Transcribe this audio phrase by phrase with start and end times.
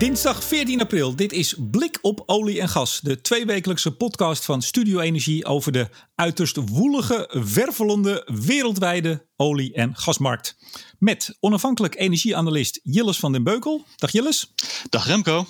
[0.00, 1.16] Dinsdag 14 april.
[1.16, 3.00] Dit is Blik op olie en gas.
[3.00, 10.56] De tweewekelijkse podcast van Studio Energie over de uiterst woelige, wervelende, wereldwijde olie- en gasmarkt.
[10.98, 13.84] Met onafhankelijk energieanalist Jilles van den Beukel.
[13.96, 14.52] Dag Jilles.
[14.88, 15.46] Dag Remco.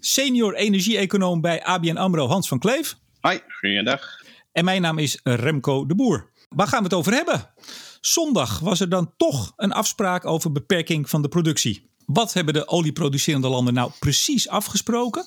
[0.00, 2.98] Senior energie-econoom bij ABN AMRO Hans van Kleef.
[3.20, 4.22] Hoi, goeiedag.
[4.52, 6.30] En mijn naam is Remco de Boer.
[6.48, 7.50] Waar gaan we het over hebben?
[8.00, 11.86] Zondag was er dan toch een afspraak over beperking van de productie.
[12.08, 15.26] Wat hebben de olieproducerende landen nou precies afgesproken?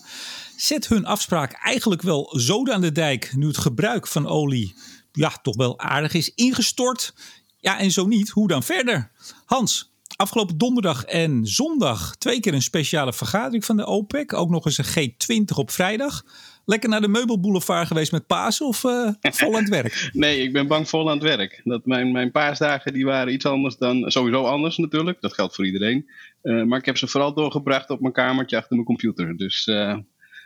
[0.58, 4.76] Zet hun afspraak eigenlijk wel zoden aan de dijk nu het gebruik van olie
[5.12, 7.14] ja, toch wel aardig is ingestort?
[7.58, 9.12] Ja, en zo niet, hoe dan verder?
[9.46, 14.34] Hans, afgelopen donderdag en zondag twee keer een speciale vergadering van de OPEC.
[14.34, 16.24] Ook nog eens een G20 op vrijdag
[16.66, 20.10] lekker naar de meubelboulevard geweest met paas of uh, vol aan het werk?
[20.14, 21.62] nee, ik ben bang vol aan het werk.
[21.64, 25.22] Dat mijn, mijn paasdagen die waren iets anders dan, sowieso anders natuurlijk.
[25.22, 26.10] Dat geldt voor iedereen.
[26.44, 29.38] Uh, maar ik heb ze vooral doorgebracht op mijn kamertje achter mijn computer.
[29.38, 29.98] Dus uh,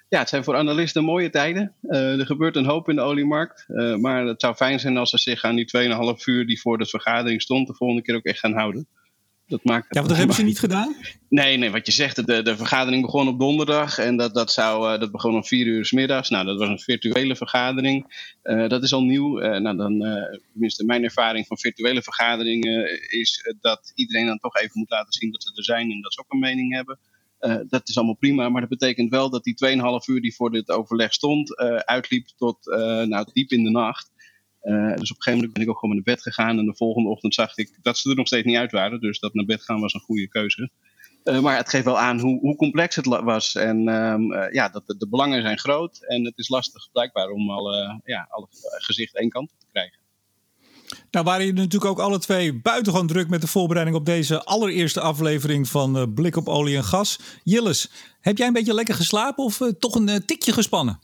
[0.09, 1.73] ja, het zijn voor analisten mooie tijden.
[1.89, 3.65] er gebeurt een hoop in de oliemarkt.
[3.97, 5.69] maar het zou fijn zijn als ze zich aan die
[6.17, 8.87] 2,5 uur die voor de vergadering stond, de volgende keer ook echt gaan houden.
[9.47, 10.95] Dat maakt ja, want dat hebben ze niet gedaan?
[11.29, 14.93] Nee, nee, wat je zegt, de, de vergadering begon op donderdag en dat, dat, zou,
[14.93, 16.29] uh, dat begon om vier uur s middags.
[16.29, 18.27] Nou, dat was een virtuele vergadering.
[18.43, 19.41] Uh, dat is al nieuw.
[19.41, 19.99] Uh, nou, dan,
[20.51, 25.31] tenminste, mijn ervaring van virtuele vergaderingen is dat iedereen dan toch even moet laten zien
[25.31, 26.99] dat ze er zijn en dat ze ook een mening hebben.
[27.69, 30.69] dat is allemaal prima, maar dat betekent wel dat die 2,5 uur die voor dit
[30.69, 32.57] overleg stond, uitliep tot
[33.05, 34.11] nou, diep in de nacht.
[34.65, 36.59] Uh, dus op een gegeven moment ben ik ook gewoon naar bed gegaan.
[36.59, 38.99] En de volgende ochtend zag ik dat ze er nog steeds niet uit waren.
[38.99, 40.69] Dus dat naar bed gaan was een goede keuze.
[41.23, 43.55] Uh, maar het geeft wel aan hoe, hoe complex het was.
[43.55, 45.97] En um, uh, ja, dat de, belangen zijn groot.
[46.07, 49.99] En het is lastig blijkbaar om alle, ja, alle gezicht één kant te krijgen.
[51.11, 54.99] Nou waren jullie natuurlijk ook alle twee buitengewoon druk met de voorbereiding op deze allereerste
[54.99, 57.19] aflevering van Blik op Olie en Gas.
[57.43, 60.99] Jilles, heb jij een beetje lekker geslapen of toch een tikje gespannen?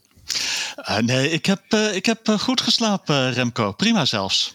[0.76, 3.72] Uh, nee, ik heb, uh, ik heb uh, goed geslapen, Remco.
[3.72, 4.54] Prima zelfs.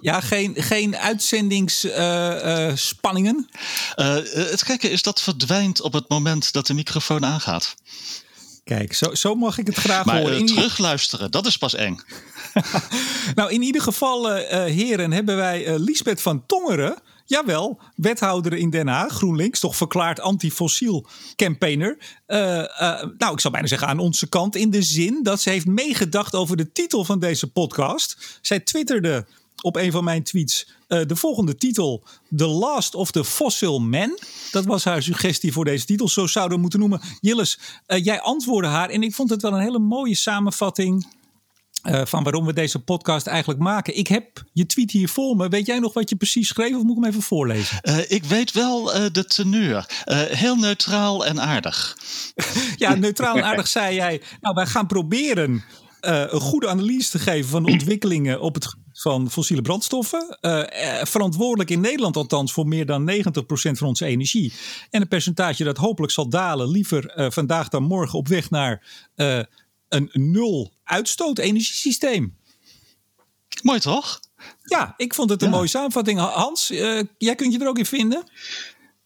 [0.00, 3.48] Ja, geen, geen uitzendingsspanningen?
[3.94, 7.74] het gekke is dat verdwijnt op het moment dat de microfoon aangaat.
[8.64, 10.38] Kijk, zo, zo mag ik het graag maar, horen.
[10.38, 12.00] Maar terugluisteren, dat is pas eng.
[13.34, 19.12] nou, in ieder geval, heren, hebben wij Liesbeth van Tongeren Jawel, wethouder in Den Haag,
[19.12, 21.06] GroenLinks, toch verklaard antifossiel
[21.36, 21.98] campaigner.
[22.26, 22.38] Uh,
[23.18, 26.34] nou, ik zou bijna zeggen aan onze kant, in de zin dat ze heeft meegedacht
[26.34, 28.38] over de titel van deze podcast.
[28.40, 29.26] Zij twitterde
[29.60, 32.02] op een van mijn tweets uh, de volgende titel:
[32.36, 34.18] The Last of the Fossil Men.
[34.50, 36.08] Dat was haar suggestie voor deze titel.
[36.08, 37.00] Zo zouden we moeten noemen.
[37.20, 41.06] Jilles, jij antwoordde haar en ik vond het wel een hele mooie samenvatting
[41.88, 43.96] uh, van waarom we deze podcast eigenlijk maken.
[43.96, 45.48] Ik heb je tweet hier voor me.
[45.48, 47.78] Weet jij nog wat je precies schreef of moet ik hem even voorlezen?
[47.82, 50.04] Uh, ik weet wel uh, de teneur.
[50.30, 51.96] heel neutraal en aardig.
[52.76, 54.22] ja, neutraal en aardig zei jij.
[54.40, 55.64] Nou, wij gaan proberen
[56.00, 60.38] een goede analyse te geven van de ontwikkelingen op het gebied van fossiele brandstoffen.
[61.02, 63.14] verantwoordelijk in Nederland althans voor meer dan 90%
[63.52, 64.52] van onze energie.
[64.90, 66.68] En een percentage dat hopelijk zal dalen.
[66.68, 68.82] Liever vandaag dan morgen op weg naar
[69.88, 72.36] een nul uitstoot energiesysteem.
[73.62, 74.20] Mooi toch?
[74.62, 76.18] Ja, ik vond het een mooie samenvatting.
[76.18, 78.24] Hans, uh, jij kunt je er ook in vinden?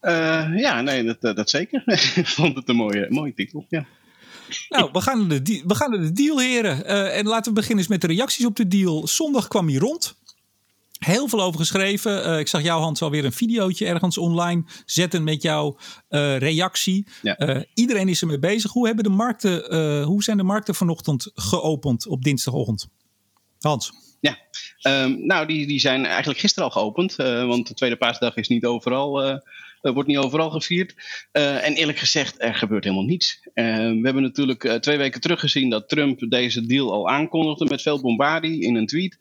[0.03, 1.83] Uh, ja, nee, dat, dat zeker.
[2.17, 3.87] ik vond het een mooie, mooie titel, ja.
[4.69, 6.83] Nou, we gaan naar de, we gaan naar de deal, heren.
[6.87, 9.09] Uh, en laten we beginnen eens met de reacties op de deal.
[9.09, 10.17] Zondag kwam hij rond.
[11.01, 12.27] Heel veel over geschreven.
[12.27, 15.77] Uh, ik zag jou, Hans, alweer een videootje ergens online zetten met jouw
[16.11, 17.07] uh, reactie.
[17.23, 17.41] Ja.
[17.41, 18.73] Uh, iedereen is ermee bezig.
[18.73, 22.89] Hoe, hebben de markten, hoe zijn de markten vanochtend geopend op dinsdagochtend?
[23.61, 23.93] Hans.
[24.21, 24.39] Ja,
[24.83, 27.17] um, nou, die, die zijn eigenlijk gisteren al geopend.
[27.17, 29.41] want de tweede paasdag is niet overal
[29.83, 30.95] uh, wordt niet overal gevierd.
[31.33, 33.41] Uh, en eerlijk gezegd, er gebeurt helemaal niets.
[33.55, 37.83] Uh, we hebben natuurlijk twee weken terug gezien dat Trump deze deal al aankondigde met
[37.83, 39.19] veel bombardie in een tweet.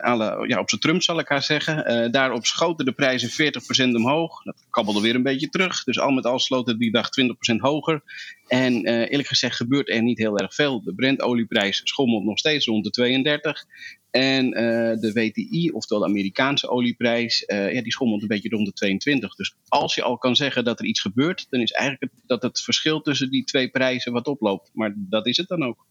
[0.00, 2.12] Alle, ja, op zijn Trump zal ik haar zeggen.
[2.12, 3.52] daarop schoten de prijzen
[3.90, 4.42] 40% omhoog.
[4.42, 5.84] Dat kabbelde weer een beetje terug.
[5.84, 7.08] Dus al met al sloten die dag
[7.52, 8.02] 20% hoger.
[8.46, 10.82] En eerlijk gezegd gebeurt er niet heel erg veel.
[10.82, 13.64] De Brent-olieprijs schommelt nog steeds rond de 32.
[14.12, 14.52] En uh,
[15.00, 19.34] de WTI, oftewel de Amerikaanse olieprijs, uh, ja, die schommelt een beetje rond de 22.
[19.34, 22.42] Dus als je al kan zeggen dat er iets gebeurt, dan is eigenlijk het, dat
[22.42, 24.70] het verschil tussen die twee prijzen wat oploopt.
[24.72, 25.86] Maar dat is het dan ook.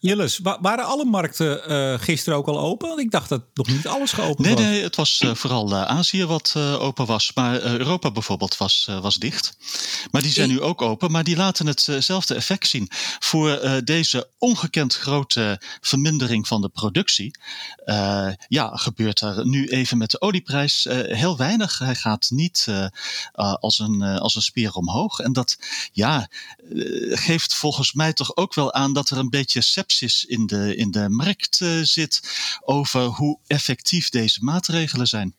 [0.00, 2.88] Jilles, waren alle markten uh, gisteren ook al open?
[2.88, 4.64] Want ik dacht dat nog niet alles geopend nee, was.
[4.64, 7.32] Nee, het was uh, vooral uh, Azië wat open was.
[7.34, 9.56] Maar Europa bijvoorbeeld was, was dicht.
[10.10, 11.10] Maar die zijn nu ook open.
[11.10, 12.88] Maar die laten hetzelfde effect zien.
[13.18, 17.38] Voor deze ongekend grote vermindering van de productie.
[18.48, 21.78] ja, gebeurt er nu even met de olieprijs heel weinig.
[21.78, 22.66] Hij gaat niet
[23.32, 25.18] als, een, als een spier omhoog.
[25.18, 25.58] En dat
[25.92, 26.28] ja,
[27.10, 29.60] geeft volgens mij toch ook wel aan dat er een beetje
[30.26, 32.20] in de, in de markt uh, zit
[32.64, 35.34] over hoe effectief deze maatregelen zijn.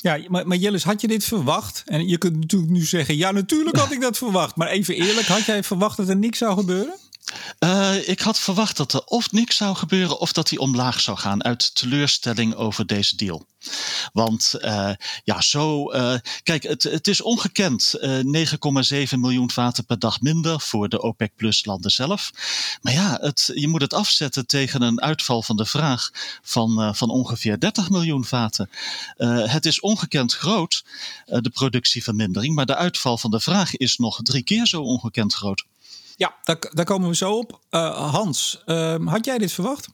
[0.00, 1.82] Ja, maar, maar Jellis, had je dit verwacht?
[1.86, 4.56] En je kunt natuurlijk nu zeggen, ja natuurlijk had ik dat verwacht.
[4.56, 6.94] Maar even eerlijk, had jij verwacht dat er niks zou gebeuren?
[7.58, 11.18] Uh, ik had verwacht dat er of niks zou gebeuren of dat hij omlaag zou
[11.18, 13.46] gaan uit teleurstelling over deze deal.
[14.12, 14.90] Want uh,
[15.24, 15.92] ja, zo.
[15.92, 17.98] Uh, kijk, het, het is ongekend.
[18.00, 22.30] 9,7 miljoen vaten per dag minder voor de OPEC Plus landen zelf.
[22.82, 26.10] Maar ja, het, je moet het afzetten tegen een uitval van de vraag
[26.42, 28.70] van, van ongeveer 30 miljoen vaten.
[29.46, 30.84] het is ongekend groot,
[31.24, 32.54] de productievermindering.
[32.54, 35.64] Maar de uitval van de vraag is nog drie keer zo ongekend groot.
[36.16, 37.60] Ja, daar, daar komen we zo op.
[37.70, 39.88] Uh, Hans, uh, had jij dit verwacht?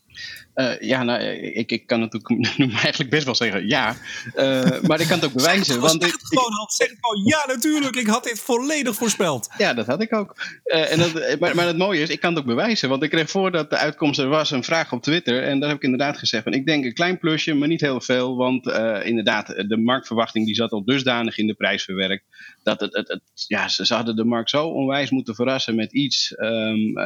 [0.58, 2.28] Uh, ja, nou, ik, ik kan natuurlijk
[2.58, 3.96] nu eigenlijk best wel zeggen ja.
[4.36, 5.64] Uh, maar ik kan het ook bewijzen.
[5.64, 6.76] zeg want zeg het gewoon, Hans.
[6.76, 7.96] Zeg gewoon ja, natuurlijk.
[7.96, 9.48] Ik had dit volledig voorspeld.
[9.58, 10.36] Ja, dat had ik ook.
[10.64, 12.88] Uh, en dat, maar, maar het mooie is, ik kan het ook bewijzen.
[12.88, 15.42] Want ik kreeg voordat de uitkomst er was een vraag op Twitter.
[15.42, 18.00] En daar heb ik inderdaad gezegd van, ik denk een klein plusje, maar niet heel
[18.00, 18.36] veel.
[18.36, 18.66] Want
[19.04, 22.24] inderdaad, de marktverwachting die zat al dusdanig in de prijs verwerkt.
[22.62, 25.92] Dat het, het, het ja, ze, ze hadden de markt zo onwijs moeten verrassen met
[25.92, 26.34] iets...
[26.38, 26.98] Um,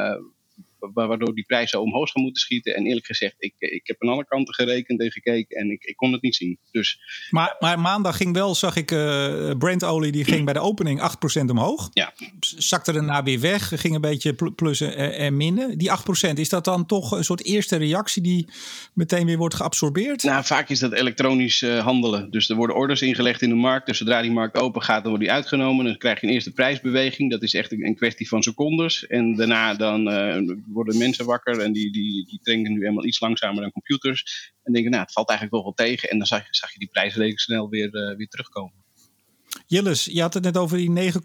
[0.93, 2.75] waardoor die prijzen omhoog gaan moeten schieten.
[2.75, 5.95] En eerlijk gezegd, ik, ik heb aan alle kanten gerekend en gekeken en ik, ik
[5.95, 6.57] kon het niet zien.
[6.71, 6.99] Dus,
[7.29, 11.01] maar, maar maandag ging wel, zag ik, uh, Brandolie die ging bij de opening
[11.41, 11.89] 8% omhoog.
[11.93, 12.13] Ja.
[12.39, 15.77] Zakte daarna weer weg, ging een beetje plussen en minnen.
[15.77, 15.89] Die
[16.27, 18.47] 8%, is dat dan toch een soort eerste reactie die
[18.93, 20.23] meteen weer wordt geabsorbeerd?
[20.23, 22.31] Nou, vaak is dat elektronisch uh, handelen.
[22.31, 23.85] Dus er worden orders ingelegd in de markt.
[23.85, 25.85] Dus zodra die markt open gaat, dan wordt die uitgenomen.
[25.85, 27.31] Dan krijg je een eerste prijsbeweging.
[27.31, 29.07] Dat is echt een kwestie van secondes.
[29.07, 33.61] En daarna dan uh, worden mensen wakker en die, die, die nu eenmaal iets langzamer
[33.61, 34.51] dan computers.
[34.63, 36.09] En denken, nou, het valt eigenlijk wel wel tegen.
[36.09, 38.83] En dan zag, zag je die prijzen redelijk snel weer, uh, weer terugkomen.
[39.67, 41.21] Jilles, je had het net over die 9,7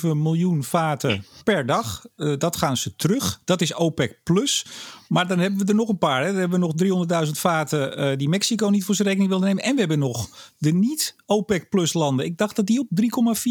[0.00, 2.04] miljoen vaten per dag.
[2.16, 3.40] Uh, dat gaan ze terug.
[3.44, 4.66] Dat is OPEC plus.
[5.08, 6.24] Maar dan hebben we er nog een paar.
[6.24, 6.32] Hè.
[6.32, 9.62] Hebben we nog 300.000 vaten uh, die Mexico niet voor zijn rekening wilde nemen.
[9.62, 10.28] En we hebben nog
[10.58, 12.26] de niet-OPEC plus landen.
[12.26, 12.88] Ik dacht dat die op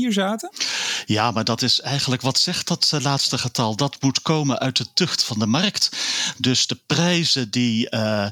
[0.06, 0.50] 3,4 zaten.
[1.06, 3.76] Ja, maar dat is eigenlijk, wat zegt dat uh, laatste getal?
[3.76, 5.90] Dat moet komen uit de tucht van de markt.
[6.38, 8.28] Dus de prijzen die, uh,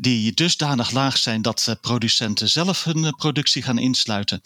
[0.00, 4.42] die dusdanig laag zijn dat producenten zelf hun productie gaan insluiten.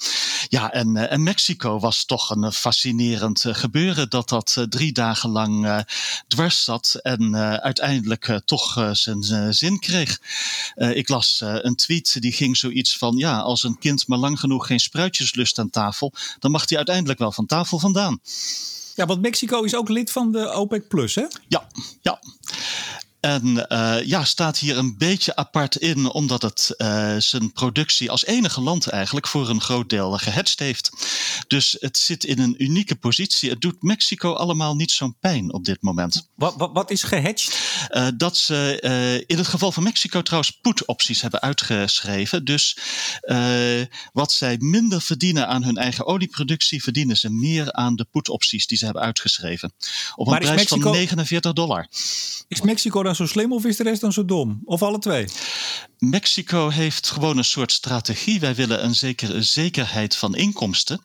[0.49, 5.85] Ja, en, en Mexico was toch een fascinerend gebeuren dat dat drie dagen lang
[6.29, 6.99] dwars zat.
[7.03, 10.21] En uiteindelijk uh, toch uh, zijn uh, zin kreeg.
[10.75, 14.67] ik las een tweet die ging zoiets van: ja, als een kind maar lang genoeg
[14.67, 18.21] geen spruitjes lust aan tafel, dan mag hij uiteindelijk wel van tafel vandaan.
[18.95, 21.25] Ja, want Mexico is ook lid van de OPEC Plus, hè?
[21.49, 21.67] Ja,
[22.01, 22.21] ja.
[23.21, 28.25] En uh, ja, staat hier een beetje apart in, omdat het uh, zijn productie als
[28.25, 30.91] enige land eigenlijk voor een groot deel gehetst heeft.
[31.47, 33.51] Dus het zit in een unieke positie.
[33.51, 36.29] Het doet Mexico allemaal niet zo'n pijn op dit moment.
[36.35, 37.59] Wat, wat, wat is gehatcht?
[37.91, 42.45] Uh, dat ze in het geval van Mexico trouwens put-opties hebben uitgeschreven.
[42.45, 42.77] Dus
[44.13, 48.79] wat zij minder verdienen aan hun eigen olieproductie, verdienen ze meer aan de put-opties die
[48.79, 49.73] ze hebben uitgeschreven.
[50.15, 50.81] Op een prijs Mexico...
[50.81, 51.89] van 49 dollar.
[52.49, 54.61] Is Mexico dan zo slim of is de rest dan zo dom?
[54.65, 55.27] Of alle twee?
[55.99, 58.41] Mexico heeft gewoon een soort strategie.
[58.41, 61.05] Wij willen een zekere zekerheid van inkomsten.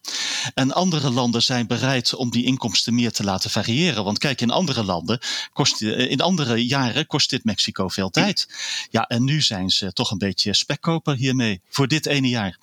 [0.54, 4.04] En andere landen zijn bereid om die inkomsten meer te laten variëren.
[4.04, 5.20] Want kijk, in andere landen,
[5.54, 8.48] kost, in andere jaren kost dit Mexico veel tijd.
[8.90, 11.62] Ja, en nu zijn ze toch een beetje spekkoper hiermee.
[11.70, 12.58] Voor dit ene jaar.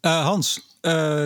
[0.00, 0.60] Uh, Hans,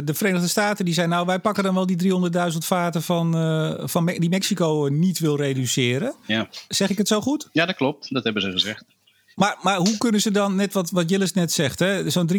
[0.05, 2.12] de Verenigde Staten die zijn nou, wij pakken dan wel die
[2.52, 6.14] 300.000 vaten van, uh, van Me die Mexico niet wil reduceren.
[6.26, 6.49] Ja.
[6.69, 7.49] Zeg ik het zo goed?
[7.52, 8.12] Ja, dat klopt.
[8.14, 8.85] Dat hebben ze gezegd.
[9.34, 12.38] Maar, maar hoe kunnen ze dan, net wat, wat Jillis net zegt, zo'n 3,4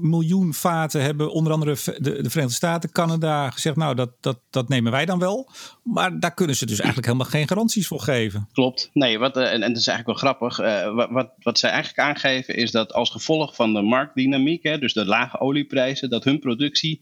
[0.00, 4.68] miljoen vaten hebben onder andere de, de Verenigde Staten, Canada gezegd, nou dat, dat, dat
[4.68, 5.50] nemen wij dan wel.
[5.82, 8.48] Maar daar kunnen ze dus eigenlijk helemaal geen garanties voor geven.
[8.52, 8.90] Klopt.
[8.92, 10.60] Nee, wat, en, en dat is eigenlijk wel grappig.
[10.60, 14.78] Uh, wat, wat, wat zij eigenlijk aangeven is dat als gevolg van de marktdynamiek, hè,
[14.78, 17.00] dus de lage olieprijzen, dat hun productie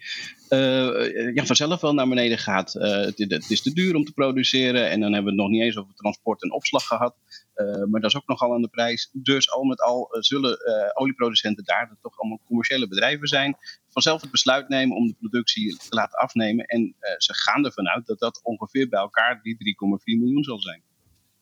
[0.50, 2.73] uh, ja, vanzelf wel naar beneden gaat.
[2.73, 5.62] Het, het, is te duur om te produceren en dan hebben we het nog niet
[5.62, 7.14] eens over transport en opslag gehad.
[7.61, 9.11] Uh, maar dat is ook nogal aan de prijs.
[9.12, 10.59] Dus al met al zullen
[10.97, 13.57] olieproducenten daar dat toch allemaal commerciële bedrijven zijn.
[13.88, 16.64] Vanzelf het besluit nemen om de productie te laten afnemen.
[16.64, 19.76] En ze gaan ervan uit dat dat ongeveer bij elkaar die
[20.14, 20.83] 3,4 miljoen zal zijn.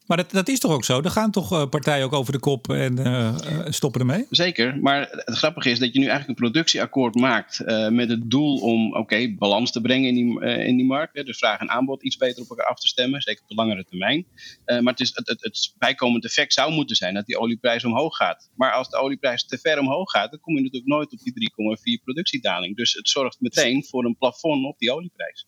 [0.09, 1.01] Maar dat, dat is toch ook zo?
[1.01, 3.35] Er gaan toch uh, partijen ook over de kop en uh,
[3.65, 4.25] stoppen ermee?
[4.29, 8.59] Zeker, maar het grappige is dat je nu eigenlijk een productieakkoord maakt met het doel
[8.59, 11.15] om oké, okay, balans te brengen in die, in die markt.
[11.15, 13.55] Hè, dus vraag en aanbod iets beter op elkaar af te stemmen, zeker op de
[13.55, 14.25] langere termijn.
[14.65, 18.15] maar het, is, het, het, het bijkomend effect zou moeten zijn dat die olieprijs omhoog
[18.15, 18.49] gaat.
[18.55, 21.51] Maar als de olieprijs te ver omhoog gaat, dan kom je natuurlijk nooit op die
[21.99, 22.75] 3,4 productiedaling.
[22.75, 25.47] Dus het zorgt meteen voor een plafond op die olieprijs.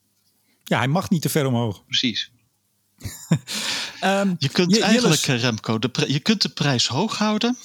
[0.63, 1.85] Ja, hij mag niet te ver omhoog.
[1.85, 2.31] Precies.
[4.03, 5.41] Um, je kunt eigenlijk, Jilles...
[5.41, 7.57] Remco, de je kunt de prijs hoog houden.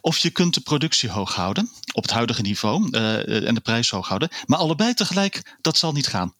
[0.00, 1.70] Of je kunt de productie hoog houden.
[1.92, 2.88] Op het huidige niveau.
[2.90, 4.28] Uh, en de prijs hoog houden.
[4.46, 6.34] Maar allebei tegelijk, dat zal niet gaan.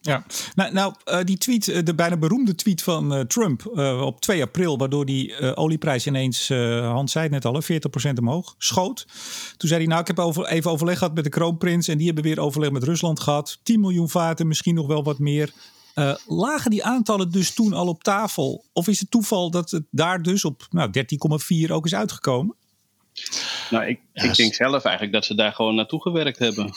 [0.00, 4.20] Ja, nou, nou uh, die tweet, de bijna beroemde tweet van uh, Trump uh, op
[4.20, 9.06] 2 april, waardoor die olieprijs ineens, Hans zei het net al, 40% omhoog schoot.
[9.56, 12.06] Toen zei hij, nou ik heb over, even overleg gehad met de kroonprins en die
[12.06, 13.58] hebben weer overleg met Rusland gehad.
[13.62, 15.52] 10 miljoen vaten, misschien nog wel wat meer.
[15.94, 18.64] Uh, lagen die aantallen dus toen al op tafel?
[18.72, 20.90] Of is het toeval dat het daar dus op nou,
[21.66, 22.56] 13,4 ook is uitgekomen?
[23.70, 26.72] Nou, ik, ik denk zelf eigenlijk dat ze daar gewoon naartoe gewerkt hebben.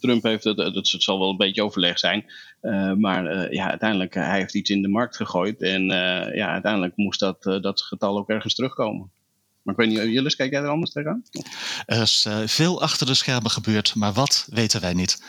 [0.00, 2.24] Trump heeft het, het, het zal wel een beetje overleg zijn.
[2.62, 5.62] Uh, maar uh, ja, uiteindelijk, hij heeft iets in de markt gegooid.
[5.62, 9.10] En uh, ja, uiteindelijk moest dat, dat getal ook ergens terugkomen.
[9.62, 11.22] Maar ik weet niet, Jullie, kijk jij er anders tegenaan?
[11.86, 15.22] Er is veel achter de schermen gebeurd, maar wat weten wij niet.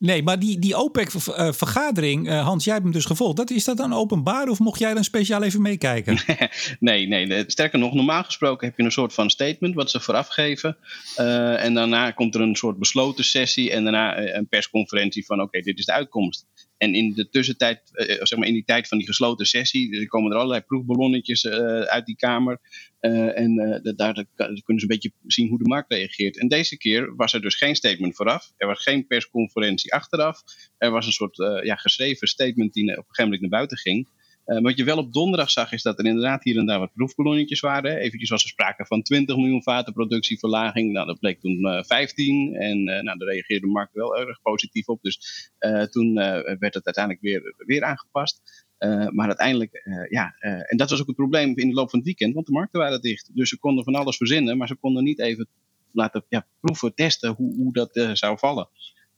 [0.00, 3.36] Nee, maar die, die OPEC-vergadering, uh, Hans, jij hebt hem dus gevolgd.
[3.36, 6.18] Dat, is dat dan openbaar of mocht jij dan speciaal even meekijken?
[6.78, 10.28] nee, nee, sterker nog, normaal gesproken heb je een soort van statement wat ze vooraf
[10.28, 10.76] geven.
[11.18, 15.60] Uh, en daarna komt er een soort besloten sessie en daarna een persconferentie van oké,
[15.60, 16.46] dit is de uitkomst.
[16.80, 20.30] En in de tussentijd, uh, zeg maar in die tijd van die gesloten sessie, komen
[20.30, 21.46] er allerlei proefballonnetjes
[21.86, 22.60] uit die kamer.
[23.00, 26.38] En daar, kunnen ze een beetje zien hoe de markt reageert.
[26.38, 28.52] En deze keer was er dus geen statement vooraf.
[28.56, 30.42] Er was geen persconferentie achteraf.
[30.78, 34.08] Er was een soort ja, geschreven statement die op een gegeven moment naar buiten ging.
[34.44, 37.60] Wat je wel op donderdag zag, is dat er inderdaad hier en daar wat proefballonnetjes
[37.60, 37.96] waren.
[37.96, 40.92] Eventjes was er sprake van 20 miljoen vaten productieverlaging.
[40.92, 42.54] Nou, dat bleek toen 15.
[42.54, 45.02] En nou, daar reageerde de markt wel erg positief op.
[45.02, 45.50] Dus
[45.90, 46.14] toen
[46.58, 48.68] werd het uiteindelijk weer, weer aangepast.
[49.10, 52.34] Maar uiteindelijk, ja, en dat was ook het probleem in de loop van het weekend,
[52.34, 53.30] want de markten waren dicht.
[53.34, 55.48] Dus ze konden van alles verzinnen, maar ze konden niet even
[55.92, 58.68] laten ja, proeven, testen hoe, hoe dat zou vallen.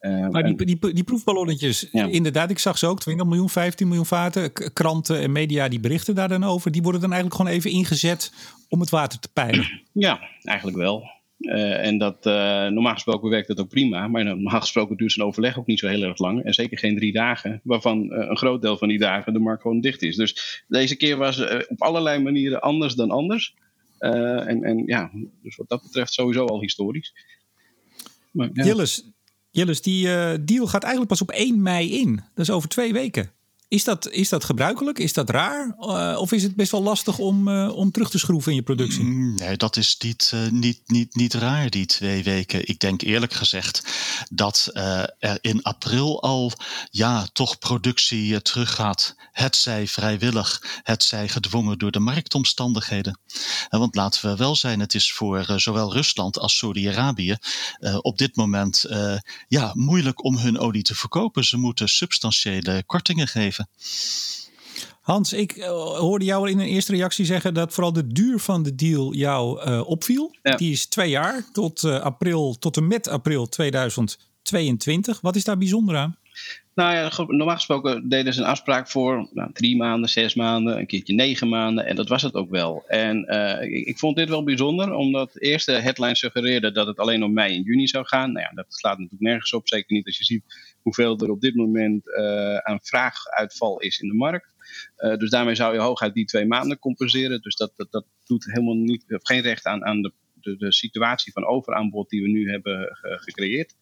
[0.03, 2.07] Maar die, die, die proefballonnetjes, ja.
[2.07, 4.53] inderdaad, ik zag ze ook, 20 miljoen, 15 miljoen vaten.
[4.73, 6.71] Kranten en media die berichten daar dan over.
[6.71, 8.33] Die worden dan eigenlijk gewoon even ingezet
[8.69, 9.83] om het water te peilen.
[9.93, 11.05] Ja, eigenlijk wel.
[11.39, 12.33] Uh, en dat, uh,
[12.67, 15.89] normaal gesproken werkt dat ook prima, maar normaal gesproken duurt zo'n overleg ook niet zo
[15.89, 16.45] heel erg lang.
[16.45, 19.81] En zeker geen drie dagen, waarvan een groot deel van die dagen de markt gewoon
[19.81, 20.17] dicht is.
[20.17, 23.55] Dus deze keer was op allerlei manieren anders dan anders.
[23.99, 25.11] en, en ja,
[25.43, 27.15] dus wat dat betreft sowieso al historisch.
[28.31, 28.65] Maar, ja.
[28.65, 29.05] Jilles,
[29.53, 30.07] Jilles, die
[30.45, 32.15] deal gaat eigenlijk pas op 1 mei in.
[32.15, 33.31] Dat is over twee weken.
[33.73, 34.99] Is dat, is dat gebruikelijk?
[34.99, 35.75] Is dat raar?
[35.81, 38.63] Uh, of is het best wel lastig om, uh, om terug te schroeven in je
[38.63, 39.05] productie?
[39.05, 42.69] Mm, nee, dat is niet, uh, niet, niet, niet raar, die twee weken.
[42.69, 43.83] Ik denk eerlijk gezegd
[44.31, 44.71] dat
[45.19, 46.53] er in april al
[46.91, 49.15] ja, toch productie teruggaat.
[49.33, 53.19] Het zij vrijwillig, het zij gedwongen door de marktomstandigheden.
[53.69, 57.37] want laten we wel zijn, het is voor zowel Rusland als Saudi-Arabië
[58.01, 58.85] op dit moment
[59.49, 61.45] ja, moeilijk om hun olie te verkopen.
[61.45, 63.62] Ze moeten substantiële kortingen geven.
[65.03, 65.67] Hans, ik uh,
[65.99, 69.69] hoorde jou in een eerste reactie zeggen dat vooral de duur van de deal jou
[69.69, 70.37] uh, opviel.
[70.43, 70.57] Ja.
[70.57, 75.21] Die is twee jaar tot, uh, april, tot en met april 2022.
[75.21, 76.17] Wat is daar bijzonder aan?
[76.75, 80.87] Nou ja, normaal gesproken deden ze een afspraak voor nou, drie maanden, zes maanden, een
[80.87, 81.87] keertje negen maanden.
[81.87, 82.85] En dat was het ook wel.
[82.87, 87.23] En uh, ik, vond dit wel bijzonder, omdat de eerste headline suggereerde dat het alleen
[87.23, 88.33] om mei en juni zou gaan.
[88.33, 89.69] Nou ja, dat slaat natuurlijk nergens op.
[89.69, 94.09] Zeker niet als je ziet hoeveel er op dit moment uh, aan vraaguitval is in
[94.09, 94.49] de markt.
[94.99, 97.43] Uh, dus daarmee zou je hooguit die twee maanden compenseren.
[97.43, 101.33] Dus dat, dat, dat doet helemaal niet, geen recht aan, aan de, de, de situatie
[101.33, 103.75] van overaanbod die we nu hebben gecreëerd.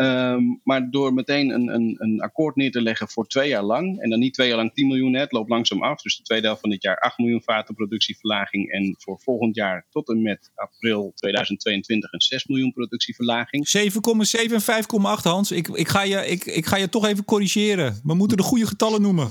[0.00, 4.00] Um, maar door meteen een, een, een, akkoord neer te leggen voor twee jaar lang,
[4.00, 6.02] en dan niet twee jaar lang 10 miljoen, het loopt langzaam af.
[6.02, 8.72] Dus de tweede helft van dit jaar 8 miljoen vaten productieverlaging.
[8.72, 13.68] En voor volgend jaar tot en met april 2022 een 6 miljoen productieverlaging.
[13.76, 15.52] 7,7 en 5,8 Hans.
[15.52, 18.00] Ik, ik, ga je, ik, ik ga je toch even corrigeren.
[18.04, 19.28] We moeten de goede getallen noemen.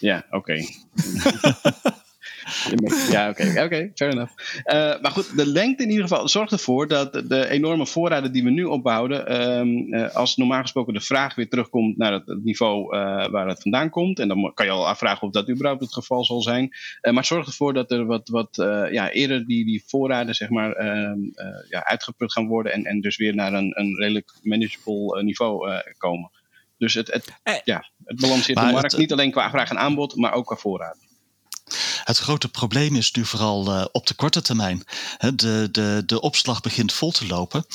[0.00, 0.36] Ja, oké.
[0.36, 0.68] Okay.
[3.10, 4.32] Ja, oké, okay, okay, fair enough.
[4.64, 8.44] Uh, maar goed, de lengte in ieder geval zorgt ervoor dat de enorme voorraden die
[8.44, 12.96] we nu opbouwen, um, uh, als normaal gesproken de vraag weer terugkomt naar het, niveau
[12.96, 15.92] uh, waar het vandaan komt, en dan kan je al afvragen of dat überhaupt het
[15.92, 16.68] geval zal zijn,
[17.00, 18.56] maar het zorgt ervoor dat er wat, wat
[18.90, 21.18] ja, eerder die, die voorraden zeg maar, ehm,
[21.68, 26.30] ja, uitgeput gaan worden en, en dus weer naar een, een redelijk manageable niveau komen.
[26.78, 27.32] Dus het, het,
[27.64, 31.13] ja, het balanceert de markt, niet alleen qua vraag en aanbod, maar ook qua voorraad.
[32.04, 34.84] Het grote probleem is nu vooral uh, op de korte termijn.
[35.34, 37.66] De, de, de opslag begint vol te lopen.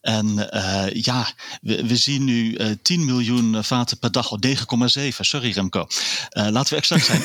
[0.00, 1.28] En uh, ja,
[1.60, 4.56] we, we, zien nu uh, 10 miljoen vaten per dag, 9,7.
[5.18, 5.86] Sorry Remco.
[6.30, 7.22] laten we exact zijn.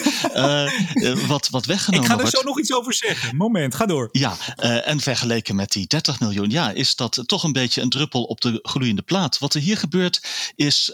[1.28, 2.38] wat, wat weggenomen Ik ga er wordt.
[2.38, 3.36] zo nog iets over zeggen.
[3.36, 4.10] Moment, ga door.
[4.12, 4.36] Ja,
[4.84, 8.42] en vergeleken met die 30 miljoen, ja, is dat toch een beetje een druppel op
[8.42, 9.40] de gloeiende plaat.
[9.40, 10.22] Wat er hier gebeurt
[10.56, 10.92] is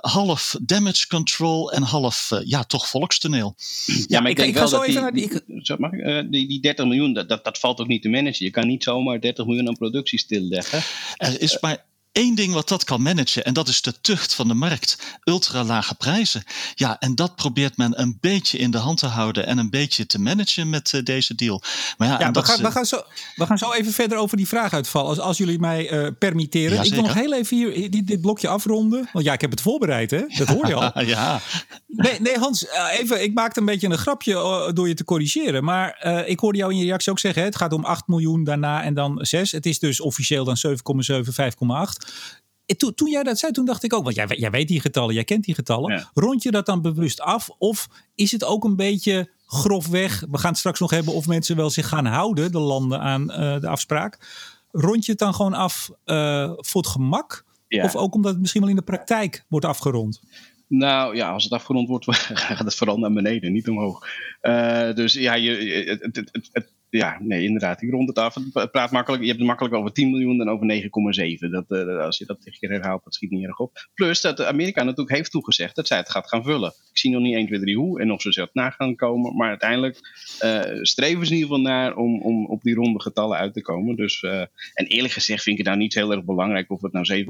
[0.00, 3.56] half damage control en half, ja, toch volkstoneel.
[4.06, 6.60] Ja, maar ik, ik, ik ga zo even die, naar die, mag, uh, die, die
[6.60, 8.44] 30 miljoen, dat, dat, dat valt ook niet te managen.
[8.44, 10.80] Je kan niet zomaar 30 miljoen aan productie stilleggen.
[11.16, 14.48] Er is maar één ding wat dat kan managen en dat is de tucht van
[14.48, 14.98] de markt.
[15.24, 16.42] Ultra lage prijzen.
[16.74, 20.06] Ja, en dat probeert men een beetje in de hand te houden en een beetje
[20.06, 21.62] te managen met uh, deze deal.
[21.98, 23.02] Maar ja, ja we, gaan, we, gaan zo,
[23.34, 26.76] we gaan zo even verder over die vraaguitval, als, als jullie mij uh, permitteren.
[26.76, 29.08] Ja, ik wil nog heel even hier dit, dit, blokje afronden.
[29.12, 30.22] Want ja, ik heb het voorbereid, hè?
[30.36, 31.00] Dat hoor je al.
[31.06, 31.40] ja.
[31.86, 35.64] Nee, nee Hans, uh, even, ik maakte een beetje een grapje door je te corrigeren.
[35.64, 38.44] Maar ik hoorde jou in je reactie ook zeggen, hè, het gaat om 8 miljoen
[38.44, 39.52] daarna en dan 6.
[39.52, 42.01] Het is dus officieel dan 7,7, 5,8
[42.76, 45.14] toen, toen jij dat zei, toen dacht ik ook, want jij, jij weet die getallen,
[45.14, 45.92] jij kent die getallen.
[45.92, 46.10] Ja.
[46.14, 47.50] Rond je dat dan bewust af?
[47.58, 50.24] Of is het ook een beetje grofweg?
[50.30, 53.22] We gaan het straks nog hebben of mensen wel zich gaan houden, de landen, aan
[53.30, 54.18] uh, de afspraak.
[54.70, 57.44] Rond je het dan gewoon af uh, voor het gemak?
[57.68, 57.84] Ja.
[57.84, 60.20] Of ook omdat het misschien wel in de praktijk wordt afgerond?
[60.66, 62.06] Nou ja, als het afgerond wordt,
[62.56, 64.06] gaat het vooral naar beneden, niet omhoog.
[64.42, 65.50] Uh, dus ja, je,
[66.00, 67.82] het, het, het, ja, nee, inderdaad.
[67.82, 68.16] Rond
[68.52, 69.22] het praat makkelijk.
[69.22, 71.50] Je hebt het makkelijk over 10 miljoen dan over 9,7.
[71.50, 73.88] Dat, uh, als je dat tegen keer herhaalt, dat schiet niet erg op.
[73.94, 76.68] Plus dat Amerika natuurlijk heeft toegezegd dat zij het gaat gaan vullen.
[76.68, 79.36] Ik zie nog niet 1, 2, 3 hoe en of ze zelf na gaan komen.
[79.36, 79.98] Maar uiteindelijk
[80.44, 83.62] uh, streven ze in ieder geval naar om, om op die ronde getallen uit te
[83.62, 83.96] komen.
[83.96, 84.40] Dus, uh,
[84.74, 87.24] en eerlijk gezegd vind ik het nou niet heel erg belangrijk of het nou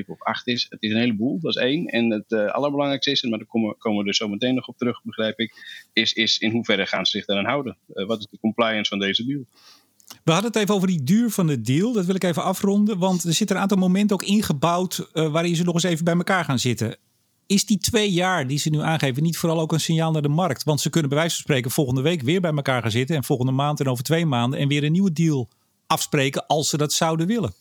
[0.00, 0.66] 7,7 of 8 is.
[0.68, 1.86] Het is een heleboel, dat is één.
[1.86, 5.02] En het allerbelangrijkste is, maar daar komen, komen we dus zo meteen nog op terug,
[5.02, 5.52] begrijp ik,
[5.98, 7.76] is, is in hoeverre gaan ze zich daaraan houden.
[7.86, 9.46] wat is de compliance van deze deze deal.
[10.24, 11.92] We hadden het even over die duur van de deal.
[11.92, 12.98] Dat wil ik even afronden.
[12.98, 16.14] Want er zitten een aantal momenten ook ingebouwd uh, waarin ze nog eens even bij
[16.14, 16.96] elkaar gaan zitten.
[17.46, 20.28] Is die twee jaar die ze nu aangeven niet vooral ook een signaal naar de
[20.28, 20.64] markt?
[20.64, 23.16] Want ze kunnen bij wijze van spreken volgende week weer bij elkaar gaan zitten.
[23.16, 24.58] En volgende maand en over twee maanden.
[24.58, 25.48] En weer een nieuwe deal
[25.86, 27.52] afspreken als ze dat zouden willen.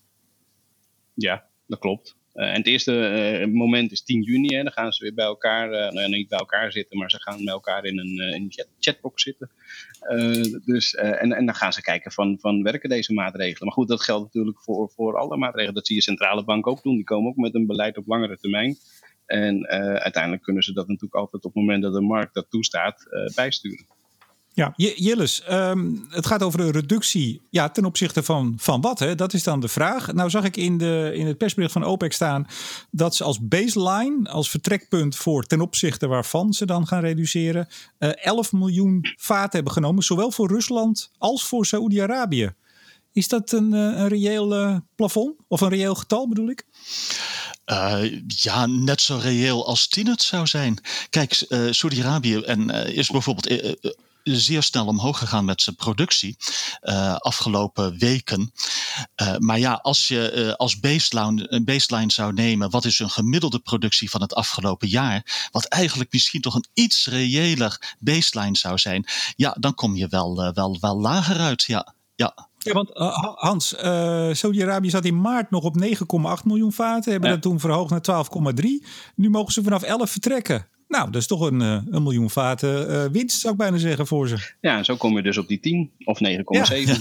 [1.14, 2.16] Ja, dat klopt.
[2.38, 2.94] Uh, en het eerste
[3.42, 4.56] uh, moment is 10 juni.
[4.56, 4.64] Hè.
[4.64, 7.22] Dan gaan ze weer bij elkaar, uh, nou ja, niet bij elkaar zitten, maar ze
[7.22, 9.52] gaan met elkaar in een, chatbox zitten.
[10.66, 13.66] dus, en, en dan gaan ze kijken van, van werken deze maatregelen.
[13.66, 15.76] Maar goed, dat geldt natuurlijk voor, voor alle maatregelen.
[15.76, 16.96] Dat zie je centrale bank ook doen.
[16.96, 18.78] Die komen ook met een beleid op langere termijn.
[19.26, 19.68] En
[20.00, 23.97] uiteindelijk kunnen ze dat natuurlijk altijd op het moment dat de markt dat toestaat bijsturen.
[24.58, 29.00] Ja, Jilles, um, het gaat over een reductie ja, ten opzichte van, van wat?
[29.00, 29.16] Hè?
[29.16, 30.14] Dat is dan de vraag.
[30.14, 32.48] Nou zag ik in, de, in het persbericht van OPEC staan
[32.92, 37.68] dat ze als baseline, als vertrekpunt voor ten opzichte waarvan ze dan gaan reduceren,
[38.00, 42.54] uh, 11 miljoen vaten hebben genomen, zowel voor Rusland als voor Saoedi-Arabië.
[43.12, 45.36] Is dat een, een reëel uh, plafond?
[45.48, 46.66] Of een reëel getal bedoel ik?
[47.66, 50.82] Uh, ja, net zo reëel als 10 het zou zijn.
[51.10, 53.48] Kijk, uh, Saudi-Arabië en uh, is bijvoorbeeld
[54.36, 56.38] zeer snel omhoog gegaan met zijn productie
[56.84, 58.52] uh, afgelopen weken.
[59.22, 63.10] Uh, maar ja, als je uh, als baseline, een baseline zou nemen, wat is een
[63.10, 68.78] gemiddelde productie van het afgelopen jaar, wat eigenlijk misschien toch een iets reëler baseline zou
[68.78, 71.64] zijn, ja, dan kom je wel, wel, wel lager uit.
[71.64, 72.48] Ja, ja.
[72.58, 77.12] Ja, want uh, Hans, uh, Saudi-Arabië zat in maart nog op 9,8 miljoen vaten.
[77.12, 77.36] Hebben ja.
[77.36, 78.26] dat toen verhoogd naar
[78.62, 78.66] 12,3.
[79.16, 80.68] Nu mogen ze vanaf 11 vertrekken.
[80.88, 84.08] Nou, dat is toch een, uh, een miljoen vaten uh, winst, zou ik bijna zeggen,
[84.08, 84.54] voor ze.
[84.62, 86.34] Ja, zo kom je dus op die 10 of 9,7.